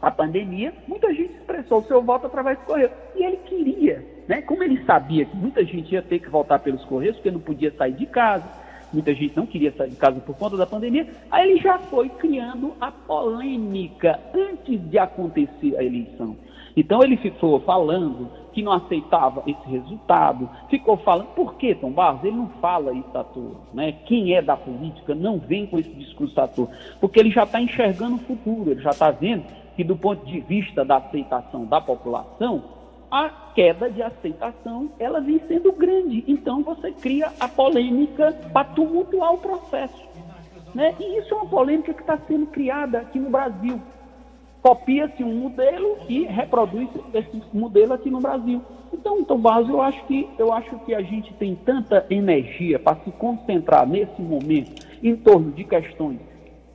a 0.00 0.10
pandemia, 0.10 0.72
muita 0.88 1.12
gente 1.12 1.34
expressou 1.34 1.78
o 1.78 1.84
seu 1.84 2.02
voto 2.02 2.26
através 2.26 2.58
do 2.58 2.64
correio. 2.64 2.90
E 3.14 3.24
ele 3.24 3.36
queria, 3.38 4.04
né? 4.28 4.42
Como 4.42 4.62
ele 4.62 4.82
sabia 4.84 5.24
que 5.24 5.36
muita 5.36 5.64
gente 5.64 5.92
ia 5.92 6.02
ter 6.02 6.18
que 6.18 6.28
voltar 6.28 6.58
pelos 6.60 6.84
correios, 6.84 7.16
porque 7.16 7.30
não 7.30 7.40
podia 7.40 7.72
sair 7.72 7.92
de 7.92 8.06
casa, 8.06 8.44
muita 8.92 9.14
gente 9.14 9.36
não 9.36 9.46
queria 9.46 9.72
sair 9.72 9.90
de 9.90 9.96
casa 9.96 10.20
por 10.20 10.36
conta 10.36 10.56
da 10.56 10.66
pandemia, 10.66 11.06
aí 11.30 11.50
ele 11.50 11.60
já 11.60 11.78
foi 11.78 12.08
criando 12.08 12.74
a 12.80 12.90
polêmica 12.90 14.18
antes 14.34 14.80
de 14.88 14.98
acontecer 14.98 15.76
a 15.76 15.84
eleição. 15.84 16.36
Então 16.76 17.02
ele 17.02 17.16
ficou 17.16 17.60
falando 17.60 18.30
que 18.52 18.62
não 18.62 18.72
aceitava 18.72 19.42
esse 19.46 19.68
resultado, 19.68 20.48
ficou 20.68 20.96
falando, 20.96 21.28
por 21.34 21.54
que 21.54 21.74
Tom 21.74 21.92
Barros? 21.92 22.24
Ele 22.24 22.36
não 22.36 22.48
fala 22.60 22.92
isso 22.92 23.16
à 23.16 23.22
toa, 23.22 23.56
né? 23.72 23.92
Quem 24.06 24.34
é 24.34 24.42
da 24.42 24.56
política 24.56 25.14
não 25.14 25.38
vem 25.38 25.66
com 25.66 25.78
esse 25.78 25.90
discurso 25.90 26.40
à 26.40 26.48
toa, 26.48 26.68
porque 27.00 27.20
ele 27.20 27.30
já 27.30 27.44
está 27.44 27.60
enxergando 27.60 28.16
o 28.16 28.20
futuro, 28.20 28.70
ele 28.70 28.82
já 28.82 28.90
está 28.90 29.10
vendo 29.10 29.44
que 29.76 29.84
do 29.84 29.96
ponto 29.96 30.24
de 30.26 30.40
vista 30.40 30.84
da 30.84 30.96
aceitação 30.96 31.64
da 31.64 31.80
população, 31.80 32.62
a 33.10 33.28
queda 33.54 33.90
de 33.90 34.02
aceitação 34.02 34.90
ela 34.98 35.20
vem 35.20 35.40
sendo 35.48 35.72
grande. 35.72 36.24
Então 36.28 36.62
você 36.62 36.92
cria 36.92 37.32
a 37.40 37.48
polêmica 37.48 38.32
para 38.52 38.64
tumultuar 38.64 39.34
o 39.34 39.38
processo. 39.38 40.08
Né? 40.74 40.94
E 41.00 41.18
isso 41.18 41.34
é 41.34 41.36
uma 41.36 41.46
polêmica 41.46 41.92
que 41.92 42.00
está 42.00 42.16
sendo 42.28 42.46
criada 42.46 42.98
aqui 42.98 43.18
no 43.18 43.30
Brasil. 43.30 43.80
Copia-se 44.62 45.24
um 45.24 45.34
modelo 45.34 45.96
e 46.08 46.24
reproduz 46.24 46.88
esse 47.14 47.42
modelo 47.52 47.94
aqui 47.94 48.10
no 48.10 48.20
Brasil. 48.20 48.62
Então, 48.92 49.24
Tom 49.24 49.38
Barros, 49.38 49.68
eu 49.68 49.80
acho 49.80 50.04
que 50.06 50.28
eu 50.38 50.52
acho 50.52 50.78
que 50.80 50.94
a 50.94 51.00
gente 51.00 51.32
tem 51.34 51.54
tanta 51.54 52.04
energia 52.10 52.78
para 52.78 52.96
se 52.98 53.10
concentrar 53.12 53.88
nesse 53.88 54.20
momento 54.20 54.86
em 55.02 55.16
torno 55.16 55.50
de 55.52 55.64
questões 55.64 56.18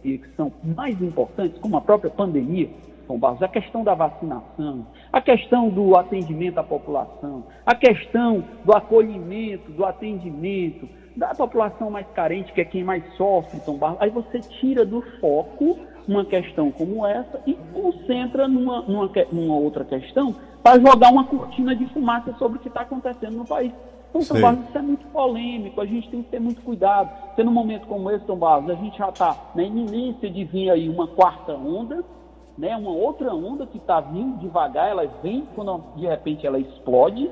que 0.02 0.22
são 0.38 0.52
mais 0.64 1.02
importantes, 1.02 1.60
como 1.60 1.78
a 1.78 1.82
própria 1.82 2.12
pandemia, 2.12 2.70
São 3.08 3.18
Barros, 3.18 3.42
a 3.42 3.48
questão 3.48 3.84
da 3.84 3.94
vacinação, 3.94 4.86
a 5.12 5.22
questão 5.22 5.70
do 5.70 5.96
atendimento 5.96 6.58
à 6.58 6.64
população, 6.64 7.44
a 7.66 7.76
questão 7.76 8.44
do 8.64 8.74
acolhimento, 8.74 9.72
do 9.72 9.86
atendimento, 9.86 10.88
da 11.16 11.34
população 11.34 11.90
mais 11.90 12.08
carente, 12.08 12.52
que 12.52 12.62
é 12.62 12.66
quem 12.66 12.84
mais 12.84 13.04
sofre, 13.16 13.60
São 13.60 13.78
Barros, 13.78 13.98
aí 14.02 14.10
você 14.10 14.40
tira 14.40 14.86
do 14.86 15.02
foco 15.20 15.78
uma 16.08 16.26
questão 16.26 16.72
como 16.72 17.06
essa 17.06 17.42
e 17.46 17.54
concentra 17.74 18.48
numa, 18.48 18.82
numa, 18.82 19.12
numa 19.32 19.56
outra 19.56 19.84
questão 19.84 20.36
para 20.62 20.80
jogar 20.80 21.12
uma 21.12 21.26
cortina 21.26 21.76
de 21.76 21.86
fumaça 21.88 22.34
sobre 22.38 22.58
o 22.58 22.62
que 22.62 22.68
está 22.68 22.82
acontecendo 22.82 23.38
no 23.38 23.46
país. 23.46 23.72
Então, 24.10 24.22
São 24.22 24.40
Barros, 24.40 24.66
isso 24.68 24.78
é 24.78 24.82
muito 24.82 25.06
polêmico, 25.08 25.82
a 25.82 25.86
gente 25.86 26.10
tem 26.10 26.24
que 26.24 26.30
ter 26.30 26.40
muito 26.40 26.62
cuidado. 26.62 27.10
Porque 27.26 27.44
num 27.44 27.52
momento 27.52 27.86
como 27.86 28.10
esse, 28.10 28.26
São 28.26 28.38
Barros, 28.38 28.70
a 28.70 28.76
gente 28.76 28.98
já 28.98 29.10
está 29.10 29.36
na 29.54 29.64
iminência 29.64 30.30
de 30.30 30.44
vir 30.46 30.70
aí 30.70 30.88
uma 30.88 31.06
quarta 31.06 31.54
onda, 31.54 32.04
né, 32.58 32.76
uma 32.76 32.92
outra 32.92 33.34
onda 33.34 33.66
que 33.66 33.78
está 33.78 34.00
vindo 34.00 34.40
devagar, 34.40 34.90
ela 34.90 35.06
vem 35.22 35.48
quando 35.56 35.84
de 35.96 36.06
repente 36.08 36.48
ela 36.48 36.60
explode, 36.60 37.30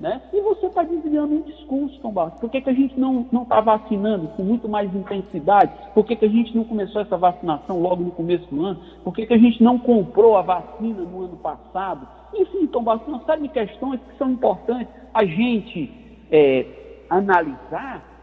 né? 0.00 0.20
E 0.32 0.40
você 0.40 0.66
está 0.66 0.82
desviando 0.82 1.36
o 1.36 1.42
discurso, 1.42 2.00
Tom 2.00 2.10
Barros. 2.10 2.40
Por 2.40 2.50
que, 2.50 2.60
que 2.60 2.68
a 2.68 2.74
gente 2.74 2.98
não 2.98 3.24
está 3.42 3.60
vacinando 3.60 4.28
com 4.28 4.42
muito 4.42 4.68
mais 4.68 4.92
intensidade? 4.92 5.72
Por 5.94 6.04
que, 6.04 6.16
que 6.16 6.24
a 6.24 6.28
gente 6.28 6.56
não 6.56 6.64
começou 6.64 7.00
essa 7.00 7.16
vacinação 7.16 7.80
logo 7.80 8.02
no 8.02 8.10
começo 8.10 8.44
do 8.52 8.64
ano? 8.64 8.80
Por 9.04 9.14
que, 9.14 9.24
que 9.24 9.34
a 9.34 9.38
gente 9.38 9.62
não 9.62 9.78
comprou 9.78 10.36
a 10.36 10.42
vacina 10.42 11.00
no 11.00 11.24
ano 11.24 11.36
passado? 11.36 12.08
Enfim, 12.34 12.66
Tom 12.66 12.82
Barros, 12.82 13.06
uma 13.06 13.24
série 13.24 13.42
de 13.42 13.48
questões 13.48 14.00
que 14.00 14.18
são 14.18 14.30
importantes 14.30 14.92
a 15.14 15.24
gente 15.24 15.92
é, 16.30 16.66
analisar 17.08 18.13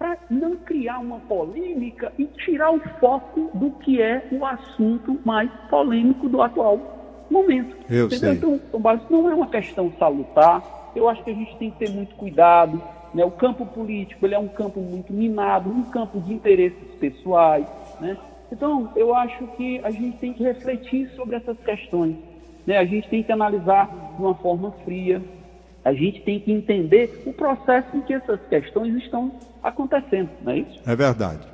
para 0.00 0.16
não 0.30 0.56
criar 0.56 0.98
uma 0.98 1.18
polêmica 1.20 2.10
e 2.18 2.24
tirar 2.24 2.70
o 2.70 2.80
foco 2.98 3.50
do 3.52 3.70
que 3.72 4.00
é 4.00 4.26
o 4.32 4.46
assunto 4.46 5.20
mais 5.26 5.50
polêmico 5.68 6.26
do 6.26 6.40
atual 6.40 7.26
momento. 7.30 7.76
Eu 7.86 8.08
sei. 8.10 8.32
Então, 8.32 8.58
Tomás, 8.72 8.98
não 9.10 9.30
é 9.30 9.34
uma 9.34 9.48
questão 9.48 9.92
salutar. 9.98 10.90
Eu 10.96 11.06
acho 11.06 11.22
que 11.22 11.30
a 11.30 11.34
gente 11.34 11.54
tem 11.58 11.70
que 11.70 11.78
ter 11.84 11.90
muito 11.90 12.14
cuidado. 12.14 12.82
Né? 13.12 13.22
O 13.26 13.30
campo 13.30 13.66
político 13.66 14.24
ele 14.24 14.34
é 14.34 14.38
um 14.38 14.48
campo 14.48 14.80
muito 14.80 15.12
minado, 15.12 15.68
um 15.68 15.82
campo 15.82 16.18
de 16.18 16.32
interesses 16.32 16.94
pessoais. 16.98 17.66
Né? 18.00 18.16
Então, 18.50 18.90
eu 18.96 19.14
acho 19.14 19.46
que 19.48 19.80
a 19.84 19.90
gente 19.90 20.16
tem 20.16 20.32
que 20.32 20.42
refletir 20.42 21.10
sobre 21.10 21.36
essas 21.36 21.58
questões. 21.58 22.16
Né? 22.66 22.78
A 22.78 22.86
gente 22.86 23.06
tem 23.10 23.22
que 23.22 23.30
analisar 23.30 23.86
de 24.16 24.22
uma 24.22 24.34
forma 24.36 24.72
fria, 24.82 25.20
a 25.84 25.92
gente 25.92 26.20
tem 26.20 26.40
que 26.40 26.52
entender 26.52 27.22
o 27.26 27.32
processo 27.32 27.96
em 27.96 28.00
que 28.02 28.12
essas 28.12 28.38
questões 28.48 28.94
estão 28.96 29.32
acontecendo, 29.62 30.28
não 30.42 30.52
é 30.52 30.58
isso? 30.58 30.80
É 30.86 30.94
verdade. 30.94 31.48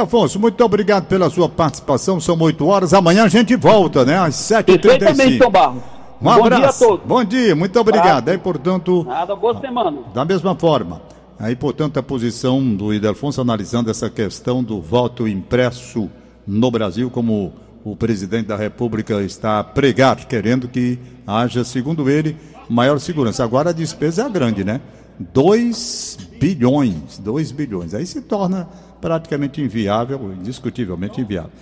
Afonso, 0.00 0.40
muito 0.40 0.64
obrigado 0.64 1.06
pela 1.06 1.28
sua 1.28 1.48
participação. 1.48 2.18
São 2.18 2.40
8 2.40 2.66
horas. 2.66 2.94
Amanhã 2.94 3.24
a 3.24 3.28
gente 3.28 3.54
volta, 3.56 4.04
né? 4.06 4.16
Às 4.18 4.36
7h35. 4.36 4.80
Perfeitamente, 4.80 5.38
São 5.38 5.50
Barros. 5.50 5.82
Um 6.20 6.24
Bom 6.24 6.30
abraço. 6.30 6.60
dia 6.60 6.70
a 6.70 6.72
todos. 6.72 7.06
Bom 7.06 7.24
dia, 7.24 7.56
muito 7.56 7.78
obrigado. 7.78 8.28
Aí, 8.28 8.38
portanto. 8.38 9.04
Nada, 9.04 9.34
boa 9.34 9.60
semana. 9.60 9.98
Da 10.14 10.24
mesma 10.24 10.54
forma. 10.54 11.02
Aí, 11.38 11.56
portanto, 11.56 11.98
a 11.98 12.02
posição 12.02 12.74
do 12.74 12.94
Idelfonso 12.94 13.40
analisando 13.40 13.90
essa 13.90 14.08
questão 14.08 14.62
do 14.62 14.80
voto 14.80 15.26
impresso 15.26 16.08
no 16.46 16.70
Brasil, 16.70 17.10
como 17.10 17.52
o 17.84 17.96
presidente 17.96 18.46
da 18.46 18.56
República 18.56 19.22
está 19.22 19.58
a 19.58 19.64
pregar, 19.64 20.16
querendo 20.26 20.68
que 20.68 20.98
haja, 21.26 21.64
segundo 21.64 22.08
ele, 22.08 22.36
maior 22.68 22.98
segurança. 22.98 23.42
Agora 23.44 23.70
a 23.70 23.72
despesa 23.72 24.24
é 24.24 24.28
grande, 24.28 24.64
né? 24.64 24.80
2 25.18 26.18
bilhões, 26.40 27.18
2 27.18 27.52
bilhões. 27.52 27.94
Aí 27.94 28.06
se 28.06 28.20
torna 28.22 28.68
praticamente 29.00 29.60
inviável, 29.60 30.32
indiscutivelmente 30.32 31.20
inviável. 31.20 31.52